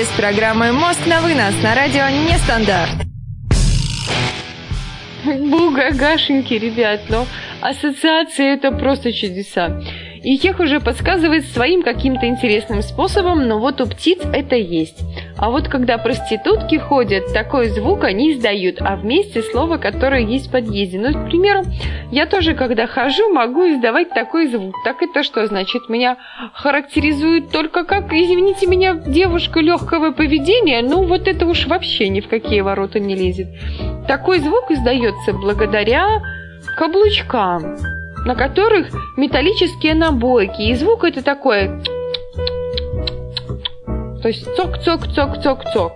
Маринаде 0.00 0.04
с 0.04 0.08
программой 0.16 0.72
«Мост 0.72 1.06
на 1.06 1.20
вынос» 1.20 1.54
на 1.62 1.74
радио 1.74 2.08
«Нестандарт». 2.08 2.90
Буга, 5.24 5.90
Гашеньки, 5.92 6.54
ребят, 6.54 7.02
но 7.08 7.26
ассоциации 7.60 8.54
это 8.54 8.72
просто 8.72 9.12
чудеса. 9.12 9.82
И 10.22 10.34
их 10.34 10.58
уже 10.58 10.80
подсказывает 10.80 11.46
своим 11.46 11.82
каким-то 11.82 12.26
интересным 12.26 12.82
способом, 12.82 13.46
но 13.46 13.58
вот 13.58 13.80
у 13.80 13.86
птиц 13.86 14.18
это 14.32 14.56
есть. 14.56 15.00
А 15.40 15.48
вот 15.48 15.68
когда 15.68 15.96
проститутки 15.96 16.76
ходят, 16.76 17.32
такой 17.32 17.70
звук 17.70 18.04
они 18.04 18.32
издают, 18.32 18.76
а 18.80 18.96
вместе 18.96 19.40
слово, 19.40 19.78
которое 19.78 20.20
есть 20.20 20.48
в 20.48 20.52
подъезде. 20.52 20.98
Ну, 20.98 21.12
к 21.12 21.30
примеру, 21.30 21.62
я 22.12 22.26
тоже, 22.26 22.54
когда 22.54 22.86
хожу, 22.86 23.32
могу 23.32 23.62
издавать 23.70 24.10
такой 24.10 24.48
звук. 24.48 24.74
Так 24.84 25.02
это 25.02 25.22
что 25.22 25.46
значит? 25.46 25.88
Меня 25.88 26.18
характеризует 26.52 27.50
только 27.50 27.84
как, 27.84 28.12
извините 28.12 28.66
меня, 28.66 28.94
девушка 28.94 29.60
легкого 29.60 30.10
поведения? 30.10 30.82
Ну, 30.82 31.04
вот 31.04 31.26
это 31.26 31.46
уж 31.46 31.66
вообще 31.66 32.10
ни 32.10 32.20
в 32.20 32.28
какие 32.28 32.60
ворота 32.60 33.00
не 33.00 33.14
лезет. 33.14 33.48
Такой 34.06 34.40
звук 34.40 34.70
издается 34.70 35.32
благодаря 35.32 36.20
каблучкам 36.76 37.76
на 38.26 38.34
которых 38.34 38.88
металлические 39.16 39.94
набойки. 39.94 40.60
И 40.60 40.74
звук 40.74 41.04
это 41.04 41.22
такой... 41.22 41.70
То 44.22 44.28
есть 44.28 44.46
цок-цок-цок-цок-цок. 44.56 45.92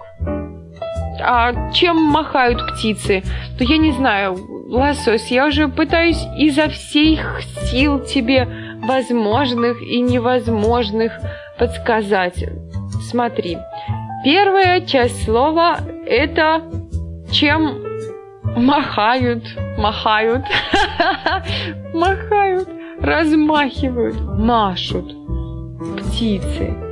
А 1.21 1.73
чем 1.73 1.97
махают 1.97 2.61
птицы? 2.73 3.23
То 3.59 3.65
я 3.65 3.77
не 3.79 3.93
знаю, 3.93 4.37
лосось, 4.69 5.31
я 5.31 5.47
уже 5.47 5.69
пытаюсь 5.69 6.23
изо 6.37 6.69
всех 6.69 7.41
сил 7.71 8.01
тебе 8.01 8.49
возможных 8.83 9.81
и 9.81 10.01
невозможных 10.01 11.13
подсказать. 11.59 12.45
Смотри. 13.11 13.59
Первая 14.25 14.81
часть 14.81 15.25
слова 15.25 15.79
это 16.07 16.63
чем 17.31 17.83
махают, 18.57 19.45
махают, 19.77 20.45
махают, 21.95 22.69
размахивают, 23.01 24.21
машут 24.21 25.15
птицы. 25.99 26.84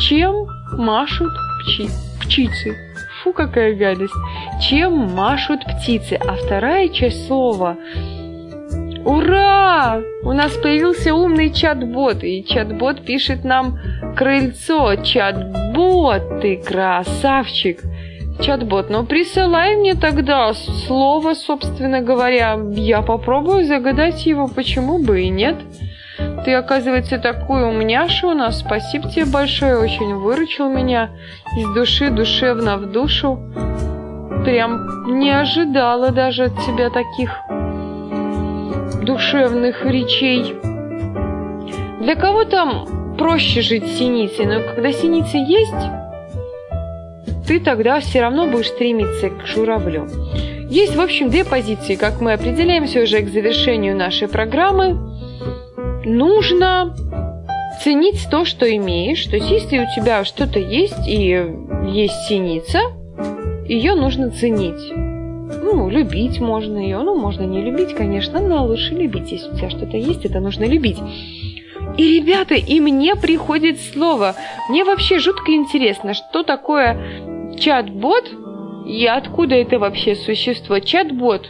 Чем 0.00 0.46
машут 0.72 1.32
пчи, 1.60 1.88
птицы? 2.22 2.76
Фу, 3.22 3.32
какая 3.32 3.76
гадость. 3.76 4.14
Чем 4.60 5.14
машут 5.14 5.60
птицы? 5.64 6.14
А 6.14 6.36
вторая 6.36 6.88
часть 6.88 7.26
слова 7.26 7.76
Ура! 9.04 10.00
У 10.22 10.32
нас 10.32 10.52
появился 10.56 11.14
умный 11.14 11.52
чат-бот, 11.52 12.22
и 12.22 12.44
чат-бот 12.44 13.04
пишет 13.04 13.44
нам 13.44 13.78
крыльцо. 14.16 14.96
Чат-бот, 14.96 16.40
ты 16.40 16.56
красавчик! 16.56 17.80
Чат-бот, 18.40 18.88
ну 18.88 19.04
присылай 19.04 19.76
мне 19.76 19.94
тогда 19.94 20.52
слово, 20.54 21.34
собственно 21.34 22.00
говоря. 22.00 22.58
Я 22.72 23.02
попробую 23.02 23.64
загадать 23.64 24.24
его, 24.24 24.48
почему 24.48 24.98
бы 24.98 25.22
и 25.22 25.28
нет. 25.28 25.56
Ты, 26.44 26.54
оказывается, 26.54 27.18
такой 27.18 27.64
умняша 27.64 28.28
у 28.28 28.34
нас. 28.34 28.60
Спасибо 28.60 29.10
тебе 29.10 29.26
большое, 29.26 29.78
очень 29.78 30.14
выручил 30.14 30.68
меня 30.68 31.10
из 31.56 31.74
души, 31.74 32.10
душевно 32.10 32.78
в 32.78 32.90
душу. 32.90 33.38
Прям 34.44 35.18
не 35.18 35.30
ожидала 35.30 36.10
даже 36.12 36.44
от 36.44 36.58
тебя 36.64 36.88
таких 36.88 37.30
душевных 39.02 39.84
речей. 39.84 40.54
Для 42.00 42.14
кого 42.14 42.44
там 42.44 43.16
проще 43.18 43.60
жить 43.60 43.86
с 43.86 43.98
синицей, 43.98 44.46
но 44.46 44.60
когда 44.60 44.92
синицы 44.92 45.36
есть, 45.36 45.90
ты 47.46 47.60
тогда 47.60 48.00
все 48.00 48.22
равно 48.22 48.46
будешь 48.46 48.68
стремиться 48.68 49.28
к 49.28 49.46
журавлю. 49.46 50.08
Есть, 50.70 50.94
в 50.94 51.00
общем, 51.00 51.30
две 51.30 51.44
позиции, 51.44 51.96
как 51.96 52.20
мы 52.20 52.32
определяемся 52.32 53.00
уже 53.00 53.22
к 53.22 53.28
завершению 53.28 53.96
нашей 53.96 54.28
программы. 54.28 55.09
Нужно 56.04 56.94
ценить 57.82 58.26
то, 58.30 58.44
что 58.44 58.64
имеешь. 58.76 59.24
То 59.26 59.36
есть, 59.36 59.50
если 59.50 59.78
у 59.78 59.86
тебя 59.94 60.24
что-то 60.24 60.58
есть 60.58 61.06
и 61.06 61.44
есть 61.88 62.26
синица, 62.28 62.80
ее 63.66 63.94
нужно 63.94 64.30
ценить. 64.30 64.92
Ну, 65.62 65.88
любить 65.88 66.40
можно 66.40 66.78
ее. 66.78 66.98
Ну, 66.98 67.16
можно 67.16 67.42
не 67.42 67.62
любить, 67.62 67.94
конечно, 67.94 68.40
но 68.40 68.64
лучше 68.66 68.94
любить. 68.94 69.30
Если 69.32 69.50
у 69.50 69.56
тебя 69.56 69.70
что-то 69.70 69.96
есть, 69.96 70.24
это 70.24 70.40
нужно 70.40 70.64
любить. 70.64 70.98
И, 71.96 72.20
ребята, 72.20 72.54
и 72.54 72.80
мне 72.80 73.14
приходит 73.16 73.80
слово. 73.80 74.34
Мне 74.68 74.84
вообще 74.84 75.18
жутко 75.18 75.52
интересно, 75.52 76.14
что 76.14 76.42
такое 76.42 77.56
чат-бот? 77.58 78.30
И 78.86 79.06
откуда 79.06 79.54
это 79.54 79.78
вообще 79.78 80.14
существо? 80.14 80.78
Чат-бот. 80.78 81.48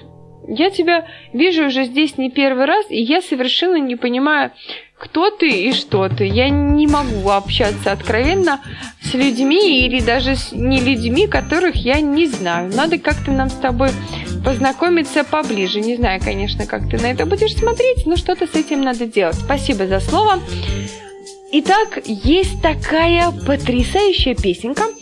Я 0.51 0.71
тебя 0.71 1.07
вижу 1.33 1.67
уже 1.67 1.85
здесь 1.85 2.19
не 2.19 2.29
первый 2.29 2.65
раз, 2.65 2.85
и 2.89 3.01
я 3.01 3.23
совершенно 3.23 3.77
не 3.77 3.95
понимаю, 3.95 4.51
кто 4.99 5.31
ты 5.31 5.49
и 5.49 5.73
что 5.73 6.09
ты. 6.09 6.27
Я 6.27 6.49
не 6.49 6.89
могу 6.89 7.31
общаться 7.31 7.93
откровенно 7.93 8.61
с 9.01 9.15
людьми 9.15 9.87
или 9.87 10.01
даже 10.01 10.35
с 10.35 10.51
не 10.51 10.81
людьми, 10.81 11.29
которых 11.29 11.77
я 11.77 12.01
не 12.01 12.27
знаю. 12.27 12.75
Надо 12.75 12.99
как-то 12.99 13.31
нам 13.31 13.49
с 13.49 13.55
тобой 13.55 13.91
познакомиться 14.45 15.23
поближе. 15.23 15.81
Не 15.81 15.95
знаю, 15.95 16.21
конечно, 16.21 16.67
как 16.67 16.91
ты 16.91 16.99
на 16.99 17.13
это 17.13 17.27
будешь 17.27 17.55
смотреть, 17.55 18.05
но 18.07 18.17
что-то 18.17 18.49
с 18.49 18.55
этим 18.57 18.83
надо 18.83 19.07
делать. 19.07 19.37
Спасибо 19.37 19.87
за 19.87 20.01
слово. 20.01 20.41
Итак, 21.53 22.01
есть 22.07 22.61
такая 22.61 23.31
потрясающая 23.31 24.35
песенка– 24.35 24.83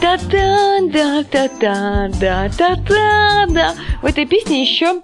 та-та, 0.00 0.80
да, 0.92 1.24
та-та, 1.24 2.08
да, 2.20 2.48
та-та, 2.56 3.46
да. 3.48 3.74
В 4.02 4.06
этой 4.06 4.26
песне 4.26 4.62
еще 4.62 5.02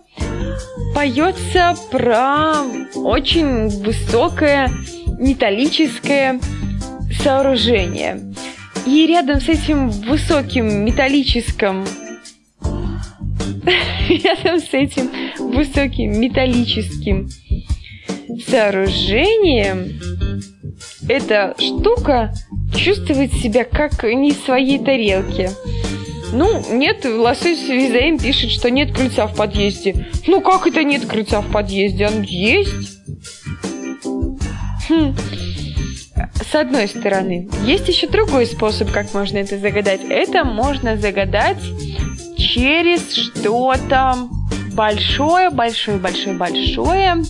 поется 0.94 1.74
про 1.90 2.62
очень 2.94 3.68
высокое 3.82 4.70
металлическое 5.18 6.40
сооружение. 7.22 8.20
И 8.86 9.06
рядом 9.06 9.40
с 9.40 9.48
этим 9.48 9.90
высоким 9.90 10.84
металлическим 10.84 11.84
рядом 14.08 14.60
с 14.60 14.72
этим 14.72 15.10
высоким 15.38 16.20
металлическим 16.20 17.28
сооружением 18.48 20.00
эта 21.08 21.54
штука 21.58 22.32
чувствовать 22.76 23.32
себя 23.32 23.64
как 23.64 24.02
не 24.04 24.32
в 24.32 24.36
своей 24.44 24.78
тарелке. 24.78 25.50
Ну, 26.32 26.62
нет, 26.72 27.04
лосось 27.04 27.68
Визаим 27.68 28.18
пишет, 28.18 28.50
что 28.50 28.70
нет 28.70 28.92
крыльца 28.92 29.26
в 29.26 29.36
подъезде. 29.36 30.08
Ну, 30.26 30.40
как 30.40 30.66
это 30.66 30.82
нет 30.82 31.06
крыльца 31.06 31.40
в 31.40 31.52
подъезде? 31.52 32.08
Он 32.08 32.22
есть. 32.22 32.98
Хм. 34.88 35.14
С 36.50 36.54
одной 36.54 36.88
стороны, 36.88 37.48
есть 37.64 37.88
еще 37.88 38.08
другой 38.08 38.46
способ, 38.46 38.90
как 38.90 39.14
можно 39.14 39.38
это 39.38 39.58
загадать. 39.58 40.00
Это 40.08 40.44
можно 40.44 40.96
загадать 40.96 41.58
через 42.36 43.14
что-то 43.14 44.28
большое, 44.72 45.50
большое, 45.50 45.98
большое, 45.98 46.36
большое, 46.36 47.22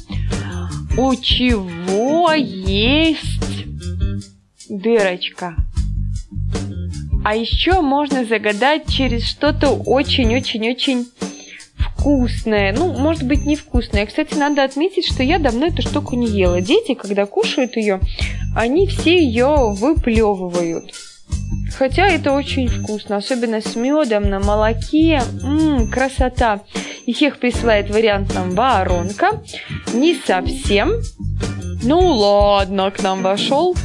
у 0.96 1.14
чего 1.16 2.32
есть 2.32 3.66
дырочка. 4.68 5.56
А 7.24 7.34
еще 7.34 7.80
можно 7.80 8.24
загадать 8.24 8.86
через 8.88 9.24
что-то 9.24 9.70
очень-очень-очень 9.70 11.06
вкусное. 11.78 12.72
Ну, 12.72 12.92
может 12.92 13.24
быть, 13.24 13.46
невкусное. 13.46 14.06
Кстати, 14.06 14.34
надо 14.34 14.62
отметить, 14.62 15.06
что 15.06 15.22
я 15.22 15.38
давно 15.38 15.66
эту 15.66 15.82
штуку 15.82 16.16
не 16.16 16.28
ела. 16.28 16.60
Дети, 16.60 16.94
когда 16.94 17.24
кушают 17.26 17.76
ее, 17.76 18.00
они 18.54 18.86
все 18.86 19.18
ее 19.18 19.72
выплевывают. 19.72 20.92
Хотя 21.76 22.06
это 22.08 22.32
очень 22.32 22.68
вкусно, 22.68 23.16
особенно 23.16 23.60
с 23.60 23.74
медом 23.74 24.30
на 24.30 24.38
молоке. 24.38 25.22
Ммм, 25.42 25.90
красота. 25.90 26.60
Их 27.06 27.38
присылает 27.38 27.90
вариант 27.90 28.34
нам 28.34 28.54
воронка. 28.54 29.42
Не 29.92 30.14
совсем. 30.14 30.92
Ну 31.82 31.98
ладно, 31.98 32.90
к 32.90 33.02
нам 33.02 33.22
вошел. 33.22 33.76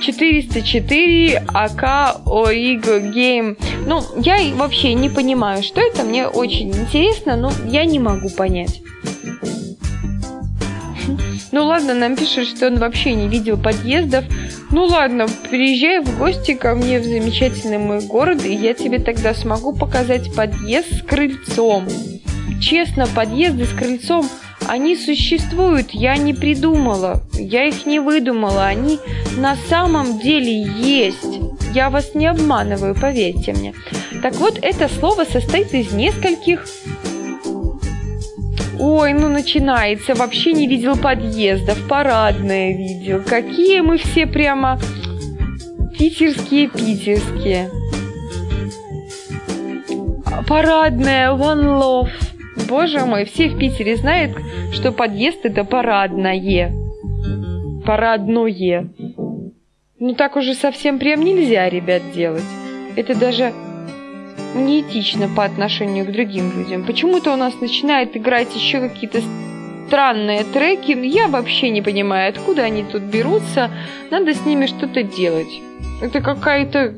404 0.00 1.44
АК 1.48 2.20
ОИГ 2.26 3.12
Гейм. 3.12 3.56
Ну, 3.86 4.02
я 4.16 4.38
вообще 4.54 4.94
не 4.94 5.08
понимаю, 5.08 5.62
что 5.62 5.80
это. 5.80 6.02
Мне 6.02 6.26
очень 6.26 6.70
интересно, 6.70 7.36
но 7.36 7.52
я 7.66 7.84
не 7.84 7.98
могу 7.98 8.30
понять. 8.30 8.80
Ну 11.50 11.64
ладно, 11.64 11.94
нам 11.94 12.16
пишет, 12.16 12.46
что 12.46 12.66
он 12.66 12.78
вообще 12.78 13.14
не 13.14 13.28
видел 13.28 13.56
подъездов. 13.56 14.24
Ну 14.70 14.84
ладно, 14.84 15.26
приезжай 15.50 16.00
в 16.00 16.18
гости 16.18 16.54
ко 16.54 16.74
мне 16.74 17.00
в 17.00 17.04
замечательный 17.04 17.78
мой 17.78 18.00
город, 18.00 18.44
и 18.44 18.54
я 18.54 18.74
тебе 18.74 18.98
тогда 18.98 19.34
смогу 19.34 19.74
показать 19.74 20.34
подъезд 20.34 20.98
с 20.98 21.02
крыльцом. 21.02 21.86
Честно, 22.60 23.06
подъезды 23.06 23.66
с 23.66 23.70
крыльцом 23.70 24.28
Они 24.66 24.96
существуют, 24.96 25.92
я 25.92 26.16
не 26.16 26.34
придумала, 26.34 27.22
я 27.32 27.64
их 27.64 27.86
не 27.86 28.00
выдумала, 28.00 28.66
они 28.66 28.98
на 29.36 29.56
самом 29.70 30.18
деле 30.18 30.62
есть. 30.62 31.40
Я 31.72 31.88
вас 31.88 32.14
не 32.14 32.26
обманываю, 32.26 32.94
поверьте 32.94 33.52
мне. 33.52 33.74
Так 34.22 34.34
вот, 34.36 34.58
это 34.60 34.88
слово 34.88 35.24
состоит 35.24 35.72
из 35.72 35.92
нескольких 35.92 36.66
Ой, 38.78 39.12
ну 39.12 39.28
начинается. 39.28 40.14
Вообще 40.14 40.52
не 40.52 40.68
видел 40.68 40.96
подъездов, 40.96 41.86
парадные 41.88 42.76
видел. 42.76 43.22
Какие 43.24 43.80
мы 43.80 43.98
все 43.98 44.26
прямо 44.26 44.78
питерские-питерские. 45.98 47.70
Парадная, 50.46 51.30
one 51.30 51.80
love. 51.80 52.10
Боже 52.68 53.04
мой, 53.04 53.24
все 53.24 53.48
в 53.48 53.58
Питере 53.58 53.96
знают, 53.96 54.36
что 54.72 54.92
подъезд 54.92 55.44
это 55.44 55.64
парадное. 55.64 56.72
Парадное. 57.84 58.88
Ну 59.98 60.14
так 60.14 60.36
уже 60.36 60.54
совсем 60.54 60.98
прям 60.98 61.22
нельзя, 61.22 61.68
ребят, 61.68 62.02
делать. 62.14 62.44
Это 62.96 63.18
даже 63.18 63.52
неэтично 64.58 65.28
по 65.28 65.44
отношению 65.44 66.04
к 66.04 66.12
другим 66.12 66.52
людям. 66.56 66.84
Почему-то 66.84 67.32
у 67.32 67.36
нас 67.36 67.60
начинает 67.60 68.16
играть 68.16 68.54
еще 68.54 68.80
какие-то 68.80 69.20
странные 69.86 70.44
треки. 70.44 70.92
Я 71.06 71.28
вообще 71.28 71.70
не 71.70 71.82
понимаю, 71.82 72.30
откуда 72.30 72.62
они 72.62 72.84
тут 72.84 73.02
берутся. 73.02 73.70
Надо 74.10 74.34
с 74.34 74.44
ними 74.44 74.66
что-то 74.66 75.02
делать. 75.02 75.60
Это 76.02 76.20
какая-то 76.20 76.94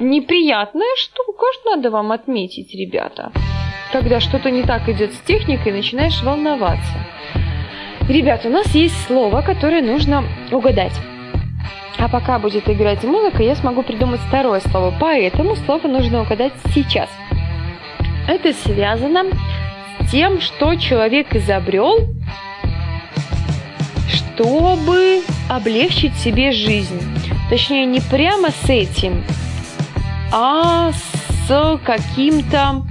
неприятная 0.00 0.96
штука, 0.96 1.46
надо 1.64 1.90
вам 1.90 2.12
отметить, 2.12 2.74
ребята. 2.74 3.32
Когда 3.92 4.20
что-то 4.20 4.50
не 4.50 4.62
так 4.62 4.88
идет 4.88 5.14
с 5.14 5.20
техникой, 5.20 5.72
начинаешь 5.72 6.22
волноваться. 6.22 7.06
Ребята, 8.08 8.48
у 8.48 8.50
нас 8.50 8.74
есть 8.74 9.06
слово, 9.06 9.42
которое 9.42 9.82
нужно 9.82 10.24
угадать. 10.50 10.94
А 11.98 12.08
пока 12.08 12.38
будет 12.38 12.68
играть 12.68 13.02
музыка, 13.02 13.42
я 13.42 13.56
смогу 13.56 13.82
придумать 13.82 14.20
второе 14.20 14.60
слово. 14.60 14.94
Поэтому 15.00 15.56
слово 15.56 15.88
нужно 15.88 16.22
угадать 16.22 16.52
сейчас. 16.72 17.08
Это 18.28 18.52
связано 18.52 19.24
с 20.00 20.10
тем, 20.10 20.40
что 20.40 20.76
человек 20.76 21.34
изобрел, 21.34 22.08
чтобы 24.08 25.22
облегчить 25.48 26.14
себе 26.14 26.52
жизнь. 26.52 27.00
Точнее, 27.50 27.84
не 27.86 28.00
прямо 28.00 28.50
с 28.50 28.68
этим, 28.68 29.24
а 30.30 30.92
с 30.92 31.80
каким-то 31.84 32.82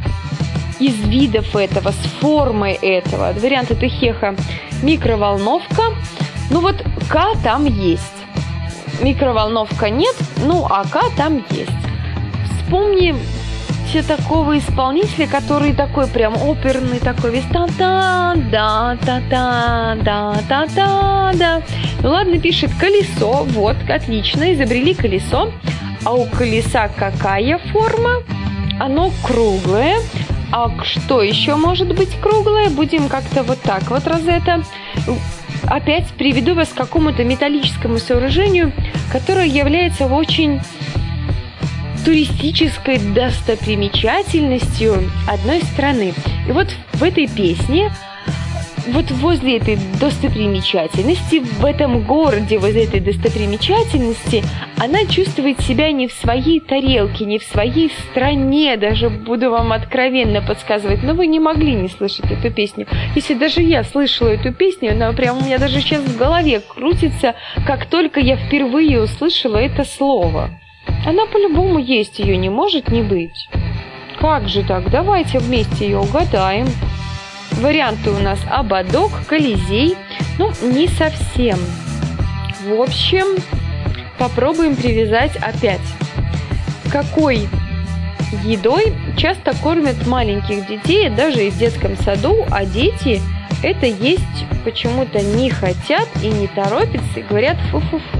из 0.80 1.00
видов 1.08 1.56
этого, 1.56 1.92
с 1.92 2.08
формой 2.20 2.74
этого. 2.74 3.32
Вариант 3.34 3.72
это 3.72 3.88
хеха 3.88 4.36
микроволновка. 4.84 5.94
Ну 6.52 6.60
вот 6.60 6.84
К 7.10 7.36
там 7.44 7.66
есть 7.66 8.17
микроволновка 9.02 9.90
нет, 9.90 10.16
ну 10.46 10.66
а 10.70 10.84
К 10.86 11.10
там 11.16 11.44
есть. 11.52 11.72
Вспомни 12.60 13.16
все 13.88 14.04
такого 14.04 14.58
исполнителя, 14.58 15.28
который 15.28 15.74
такой 15.74 16.08
прям 16.08 16.36
оперный, 16.36 17.00
такой 17.00 17.32
весь 17.32 17.46
та 17.54 17.68
та 17.78 18.36
да 18.52 18.98
та 19.06 19.22
та 19.30 19.96
да 20.04 20.36
та 20.50 20.68
та 20.68 21.32
да 21.34 21.62
Ну 22.02 22.10
ладно, 22.10 22.38
пишет 22.40 22.72
колесо, 22.80 23.46
вот, 23.52 23.78
отлично, 23.90 24.54
изобрели 24.54 24.94
колесо. 24.94 25.52
А 26.04 26.14
у 26.14 26.26
колеса 26.26 26.90
какая 26.90 27.60
форма? 27.72 28.24
Оно 28.80 29.12
круглое. 29.24 29.98
А 30.52 30.70
что 30.84 31.22
еще 31.22 31.56
может 31.56 31.94
быть 31.96 32.20
круглое? 32.22 32.70
Будем 32.70 33.10
как-то 33.10 33.44
вот 33.44 33.62
так 33.62 33.90
вот 33.90 34.06
раз 34.08 34.22
это 34.26 34.64
опять 35.68 36.08
приведу 36.18 36.56
вас 36.56 36.70
к 36.70 36.76
какому-то 36.76 37.24
металлическому 37.24 37.98
сооружению, 37.98 38.72
которое 39.12 39.46
является 39.46 40.08
очень 40.08 40.60
туристической 42.06 43.00
достопримечательностью 43.00 45.04
одной 45.28 45.62
страны. 45.62 46.14
И 46.48 46.52
вот 46.52 46.70
в 46.94 47.04
этой 47.04 47.28
песне 47.28 47.92
вот 48.88 49.12
возле 49.12 49.58
этой 49.58 49.78
достопримечательности, 50.00 51.40
в 51.40 51.66
этом 51.66 52.04
городе, 52.04 52.58
возле 52.58 52.86
этой 52.86 53.00
достопримечательности, 53.00 54.44
она 54.78 55.06
чувствует 55.06 55.60
себя 55.62 55.92
не 55.92 56.08
в 56.08 56.14
своей 56.14 56.60
тарелке, 56.60 57.26
не 57.26 57.40
в 57.40 57.44
своей 57.44 57.92
стране, 58.10 58.78
даже 58.78 59.10
буду 59.10 59.50
вам 59.50 59.72
откровенно 59.74 60.42
подсказывать, 60.42 61.04
но 61.04 61.14
вы 61.14 61.28
не 61.28 61.40
могли 61.40 61.74
не 61.74 61.90
слышать 61.90 62.32
эту 62.32 62.54
песню. 62.54 62.88
Если 63.16 63.34
даже 63.34 63.62
я 63.62 63.84
слышала 63.84 64.30
эту 64.30 64.54
песню, 64.54 64.92
она 64.92 65.12
прям 65.14 65.38
у 65.38 65.46
меня 65.46 65.58
даже 65.58 65.82
сейчас 65.82 66.02
в 66.04 66.18
голове 66.18 66.62
крутится, 66.62 67.36
как 67.66 67.86
только 67.86 68.20
я 68.20 68.38
впервые 68.38 69.02
услышала 69.02 69.58
это 69.58 69.84
слово. 69.84 70.50
Она 71.06 71.26
по-любому 71.26 71.80
есть, 71.80 72.20
ее 72.20 72.38
не 72.38 72.50
может 72.50 72.90
не 72.90 73.02
быть. 73.02 73.50
Как 74.20 74.48
же 74.48 74.64
так? 74.64 74.90
Давайте 74.90 75.40
вместе 75.40 75.86
ее 75.86 76.00
угадаем. 76.00 76.68
Варианты 77.54 78.12
у 78.12 78.20
нас 78.20 78.40
ободок, 78.50 79.12
колизей. 79.28 79.98
Ну, 80.38 80.52
не 80.62 80.88
совсем. 80.88 81.58
В 82.66 82.82
общем, 82.82 83.26
попробуем 84.18 84.76
привязать 84.76 85.36
опять. 85.38 85.82
Какой 86.92 87.48
едой 88.44 88.94
часто 89.16 89.54
кормят 89.56 90.06
маленьких 90.06 90.68
детей, 90.68 91.10
даже 91.10 91.48
и 91.48 91.50
в 91.50 91.58
детском 91.58 91.96
саду, 91.98 92.46
а 92.52 92.66
дети 92.66 93.22
это 93.64 93.86
есть 93.86 94.22
почему-то 94.64 95.20
не 95.20 95.50
хотят 95.50 96.08
и 96.22 96.28
не 96.28 96.48
торопятся 96.48 97.20
и 97.20 97.24
говорят 97.24 97.58
фу-фу-фу. 97.72 98.20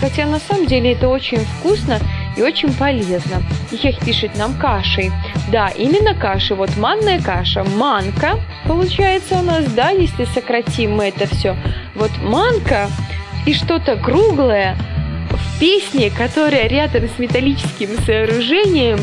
Хотя 0.00 0.26
на 0.26 0.38
самом 0.38 0.66
деле 0.66 0.92
это 0.92 1.08
очень 1.08 1.38
вкусно 1.38 1.98
и 2.36 2.42
очень 2.42 2.72
полезно. 2.74 3.42
Их 3.70 3.98
пишет 4.00 4.36
нам 4.36 4.54
кашей. 4.54 5.10
Да, 5.50 5.68
именно 5.68 6.14
каши. 6.14 6.54
Вот 6.54 6.76
манная 6.76 7.20
каша. 7.20 7.64
Манка 7.64 8.38
получается 8.66 9.38
у 9.38 9.42
нас, 9.42 9.64
да, 9.72 9.90
если 9.90 10.24
сократим 10.26 10.96
мы 10.96 11.08
это 11.08 11.26
все. 11.26 11.56
Вот 11.94 12.10
манка 12.22 12.88
и 13.46 13.54
что-то 13.54 13.96
круглое 13.96 14.76
в 15.30 15.60
песне, 15.60 16.10
которая 16.10 16.68
рядом 16.68 17.08
с 17.08 17.18
металлическим 17.18 17.90
сооружением 18.04 18.98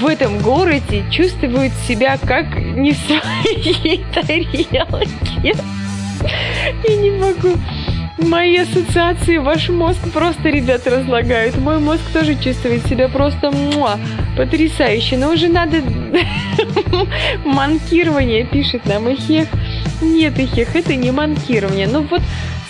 в 0.00 0.06
этом 0.06 0.38
городе 0.38 1.04
чувствует 1.10 1.72
себя 1.86 2.18
как 2.18 2.56
не 2.56 2.92
в 2.92 2.98
своей 2.98 4.04
тарелке. 4.14 5.06
Я 6.88 6.96
не 6.96 7.10
могу 7.10 7.56
Мои 8.18 8.56
ассоциации 8.58 9.38
ваш 9.38 9.70
мозг 9.70 10.00
просто, 10.12 10.50
ребят, 10.50 10.86
разлагают. 10.86 11.56
Мой 11.56 11.78
мозг 11.78 12.02
тоже 12.12 12.34
чувствует 12.34 12.84
себя 12.86 13.08
просто 13.08 13.50
муа, 13.50 13.98
потрясающе. 14.36 15.16
Но 15.16 15.32
уже 15.32 15.48
надо 15.48 15.78
манкирование, 17.44 18.46
пишет 18.46 18.84
нам 18.84 19.12
Ихех. 19.12 19.48
Нет, 20.02 20.38
Ихех, 20.38 20.76
это 20.76 20.94
не 20.94 21.10
манкирование. 21.10 21.88
Ну 21.88 22.02
вот, 22.02 22.20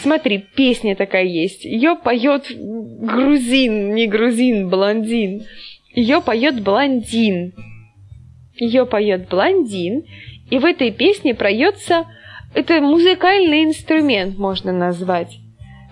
смотри, 0.03 0.39
песня 0.39 0.95
такая 0.95 1.25
есть. 1.25 1.65
Ее 1.65 1.97
поет 1.97 2.47
грузин, 2.49 3.95
не 3.95 4.07
грузин, 4.07 4.69
блондин. 4.69 5.45
Ее 5.93 6.23
поет 6.23 6.63
блондин. 6.63 7.53
Ее 8.55 8.87
поет 8.87 9.29
блондин. 9.29 10.05
И 10.51 10.59
в 10.59 10.65
этой 10.65 10.93
песне 10.93 11.35
проется 11.35 12.07
это 12.55 12.81
музыкальный 12.81 13.65
инструмент, 13.65 14.39
можно 14.39 14.73
назвать, 14.73 15.39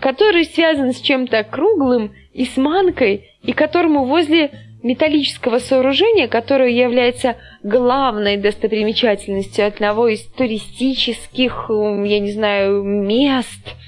который 0.00 0.44
связан 0.44 0.92
с 0.92 1.00
чем-то 1.00 1.44
круглым 1.44 2.12
и 2.32 2.44
с 2.44 2.56
манкой, 2.56 3.30
и 3.42 3.52
которому 3.52 4.04
возле 4.04 4.50
металлического 4.82 5.58
сооружения, 5.58 6.28
которое 6.28 6.70
является 6.70 7.36
главной 7.62 8.36
достопримечательностью 8.38 9.66
одного 9.66 10.08
из 10.08 10.22
туристических, 10.22 11.66
я 11.68 12.18
не 12.18 12.32
знаю, 12.32 12.82
мест– 12.82 13.74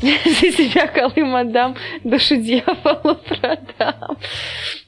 за 0.00 0.52
себя 0.52 0.86
Колым 0.88 1.34
отдам, 1.34 1.76
душу 2.04 2.36
дьяволу 2.36 3.16
продам. 3.16 4.18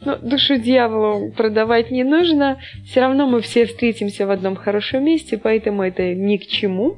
Но 0.01 0.17
душу 0.17 0.57
дьяволу 0.57 1.33
продавать 1.33 1.91
не 1.91 2.05
нужно. 2.05 2.61
Все 2.85 3.01
равно 3.01 3.27
мы 3.27 3.41
все 3.41 3.67
встретимся 3.67 4.27
в 4.27 4.31
одном 4.31 4.57
хорошем 4.57 5.05
месте, 5.05 5.39
поэтому 5.39 5.83
это 5.83 6.15
ни 6.15 6.37
к 6.37 6.47
чему. 6.47 6.97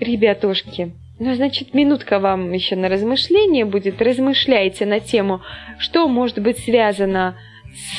Ребятушки, 0.00 0.92
ну, 1.18 1.34
значит, 1.34 1.74
минутка 1.74 2.20
вам 2.20 2.52
еще 2.52 2.76
на 2.76 2.88
размышление 2.88 3.64
будет. 3.64 4.00
Размышляйте 4.00 4.86
на 4.86 5.00
тему, 5.00 5.40
что 5.78 6.06
может 6.08 6.38
быть 6.38 6.58
связано 6.58 7.36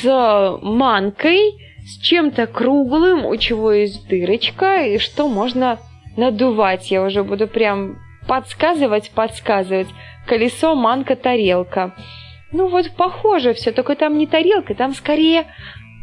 с 0.01 0.57
манкой, 0.61 1.55
с 1.85 1.99
чем-то 1.99 2.47
круглым, 2.47 3.25
у 3.25 3.35
чего 3.35 3.73
есть 3.73 4.07
дырочка, 4.07 4.85
и 4.85 4.99
что 4.99 5.27
можно 5.27 5.79
надувать. 6.15 6.91
Я 6.91 7.03
уже 7.03 7.23
буду 7.23 7.47
прям 7.47 7.97
подсказывать, 8.29 9.09
подсказывать. 9.09 9.89
Колесо, 10.27 10.75
манка, 10.75 11.15
тарелка. 11.15 11.95
Ну 12.51 12.67
вот 12.67 12.91
похоже 12.95 13.53
все, 13.53 13.71
только 13.71 13.95
там 13.95 14.17
не 14.17 14.27
тарелка, 14.27 14.75
там 14.75 14.93
скорее 14.93 15.47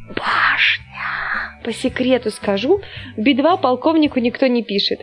башня. 0.09 1.63
по 1.65 1.73
секрету 1.73 2.31
скажу, 2.31 2.81
в 3.17 3.21
Би-2 3.21 3.61
полковнику 3.61 4.19
никто 4.19 4.47
не 4.49 4.63
пишет. 4.63 5.01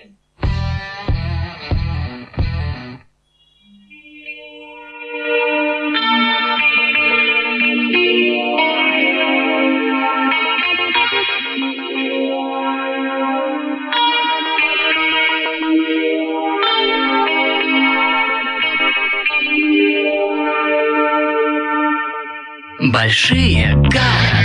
Большие 23.04 23.74
города 23.74 24.43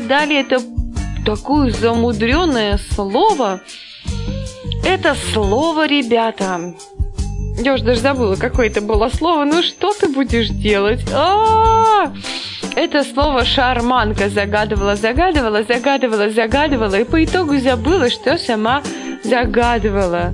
мы 0.00 0.06
угадали 0.06 0.40
это 0.40 0.60
такое 1.26 1.70
замудренное 1.70 2.78
слово. 2.94 3.60
Это 4.84 5.14
слово, 5.32 5.86
ребята. 5.86 6.74
Я 7.58 7.74
уже 7.74 7.84
даже 7.84 8.00
забыла, 8.00 8.36
какое 8.36 8.68
это 8.68 8.80
было 8.80 9.08
слово. 9.10 9.44
Ну 9.44 9.62
что 9.62 9.92
ты 9.92 10.08
будешь 10.08 10.48
делать? 10.48 11.00
А-а-а! 11.12 12.12
Это 12.76 13.04
слово 13.04 13.44
шарманка 13.44 14.30
загадывала, 14.30 14.96
загадывала, 14.96 15.64
загадывала, 15.64 16.30
загадывала, 16.30 16.94
и 16.94 17.04
по 17.04 17.22
итогу 17.22 17.58
забыла, 17.58 18.08
что 18.08 18.38
сама 18.38 18.82
загадывала. 19.22 20.32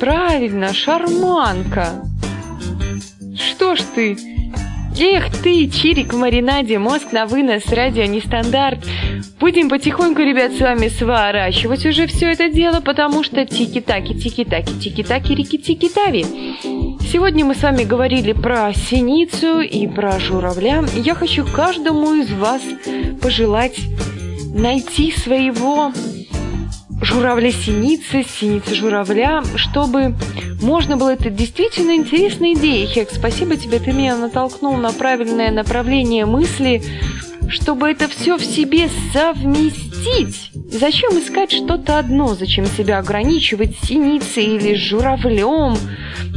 Правильно, 0.00 0.72
шарманка. 0.72 2.02
Что 3.36 3.76
ж 3.76 3.80
ты? 3.94 4.31
Эх 4.98 5.30
ты, 5.42 5.68
чирик 5.68 6.12
в 6.12 6.16
маринаде, 6.16 6.78
мозг 6.78 7.12
на 7.12 7.26
вынос, 7.26 7.66
радио 7.72 8.04
нестандарт. 8.04 8.78
Будем 9.40 9.68
потихоньку, 9.68 10.20
ребят, 10.20 10.52
с 10.52 10.60
вами 10.60 10.88
сворачивать 10.88 11.86
уже 11.86 12.06
все 12.06 12.32
это 12.32 12.48
дело, 12.48 12.80
потому 12.80 13.24
что 13.24 13.44
тики-таки, 13.44 14.14
тики-таки, 14.14 14.78
тики-таки, 14.78 15.34
рики-тики-тави. 15.34 16.24
Сегодня 17.10 17.44
мы 17.44 17.54
с 17.54 17.62
вами 17.62 17.84
говорили 17.84 18.32
про 18.32 18.72
синицу 18.74 19.60
и 19.60 19.86
про 19.86 20.20
журавля. 20.20 20.84
Я 20.94 21.14
хочу 21.14 21.46
каждому 21.46 22.14
из 22.14 22.30
вас 22.30 22.62
пожелать 23.20 23.78
найти 24.54 25.10
своего 25.10 25.92
журавля-синицы, 27.02 28.24
синицы-журавля, 28.24 29.42
чтобы 29.56 30.14
можно 30.62 30.96
было... 30.96 31.12
Это 31.12 31.30
действительно 31.30 31.96
интересная 31.96 32.54
идея, 32.54 32.86
Хек. 32.86 33.10
Спасибо 33.10 33.56
тебе, 33.56 33.78
ты 33.78 33.92
меня 33.92 34.16
натолкнул 34.16 34.76
на 34.76 34.92
правильное 34.92 35.50
направление 35.50 36.24
мысли, 36.24 36.82
чтобы 37.48 37.90
это 37.90 38.08
все 38.08 38.38
в 38.38 38.44
себе 38.44 38.88
совместить. 39.12 40.50
Зачем 40.54 41.18
искать 41.18 41.52
что-то 41.52 41.98
одно? 41.98 42.34
Зачем 42.34 42.64
себя 42.66 42.98
ограничивать 42.98 43.76
синицей 43.82 44.44
или 44.44 44.74
журавлем? 44.74 45.76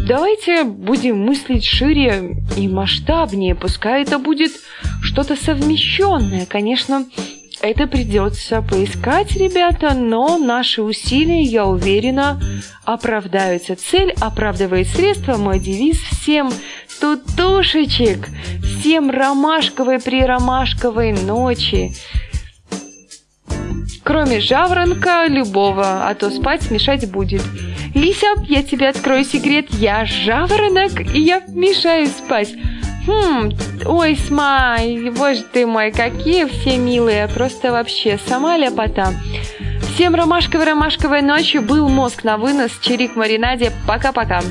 Давайте 0.08 0.64
будем 0.64 1.20
мыслить 1.20 1.64
шире 1.64 2.44
и 2.58 2.68
масштабнее. 2.68 3.56
Пускай 3.56 4.02
это 4.04 4.20
будет 4.20 4.52
что-то 5.02 5.36
совмещенное. 5.36 6.46
Конечно, 6.46 7.06
это 7.68 7.88
придется 7.88 8.62
поискать, 8.62 9.36
ребята, 9.36 9.94
но 9.94 10.38
наши 10.38 10.82
усилия, 10.82 11.42
я 11.42 11.66
уверена, 11.66 12.40
оправдаются. 12.84 13.76
Цель 13.76 14.14
оправдывает 14.20 14.88
средства. 14.88 15.38
Мой 15.38 15.60
девиз 15.60 15.98
всем 15.98 16.52
тутушечек, 17.00 18.28
всем 18.62 19.10
ромашковой 19.10 20.00
при 20.00 20.24
ромашковой 20.24 21.14
ночи. 21.14 21.94
Кроме 24.04 24.40
жаворонка 24.40 25.26
любого, 25.28 26.08
а 26.08 26.14
то 26.14 26.30
спать 26.30 26.70
мешать 26.70 27.10
будет. 27.10 27.42
Лися, 27.96 28.28
я 28.48 28.62
тебе 28.62 28.90
открою 28.90 29.24
секрет, 29.24 29.68
я 29.72 30.06
жаворонок, 30.06 31.02
и 31.16 31.20
я 31.20 31.42
мешаю 31.48 32.08
спать. 32.08 32.54
Хм, 33.08 33.52
ой, 33.86 34.16
Смай, 34.16 35.12
боже 35.12 35.44
ты 35.44 35.66
мой, 35.66 35.92
какие 35.92 36.46
все 36.46 36.78
милые, 36.78 37.28
просто 37.28 37.72
вообще 37.72 38.18
сама 38.28 38.58
ляпота. 38.58 39.14
Всем 39.94 40.16
ромашковой-ромашковой 40.16 41.22
ночью 41.22 41.62
был 41.62 41.88
мозг 41.88 42.24
на 42.24 42.38
вынос, 42.38 42.72
чирик 42.82 43.16
маринаде, 43.16 43.72
пока-пока. 43.88 44.42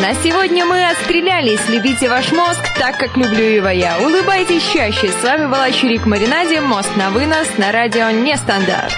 На 0.00 0.14
сегодня 0.14 0.64
мы 0.64 0.88
отстрелялись. 0.88 1.68
Любите 1.68 2.08
ваш 2.08 2.32
мозг 2.32 2.60
так, 2.78 2.98
как 2.98 3.16
люблю 3.16 3.44
его 3.44 3.68
я. 3.68 3.98
Улыбайтесь 3.98 4.62
чаще. 4.72 5.08
С 5.08 5.22
вами 5.22 5.46
была 5.46 5.70
Чирик 5.70 6.06
Маринаде. 6.06 6.60
Мост 6.60 6.90
на 6.96 7.10
вынос 7.10 7.46
на 7.58 7.72
радио 7.72 8.10
Нестандарт. 8.10 8.96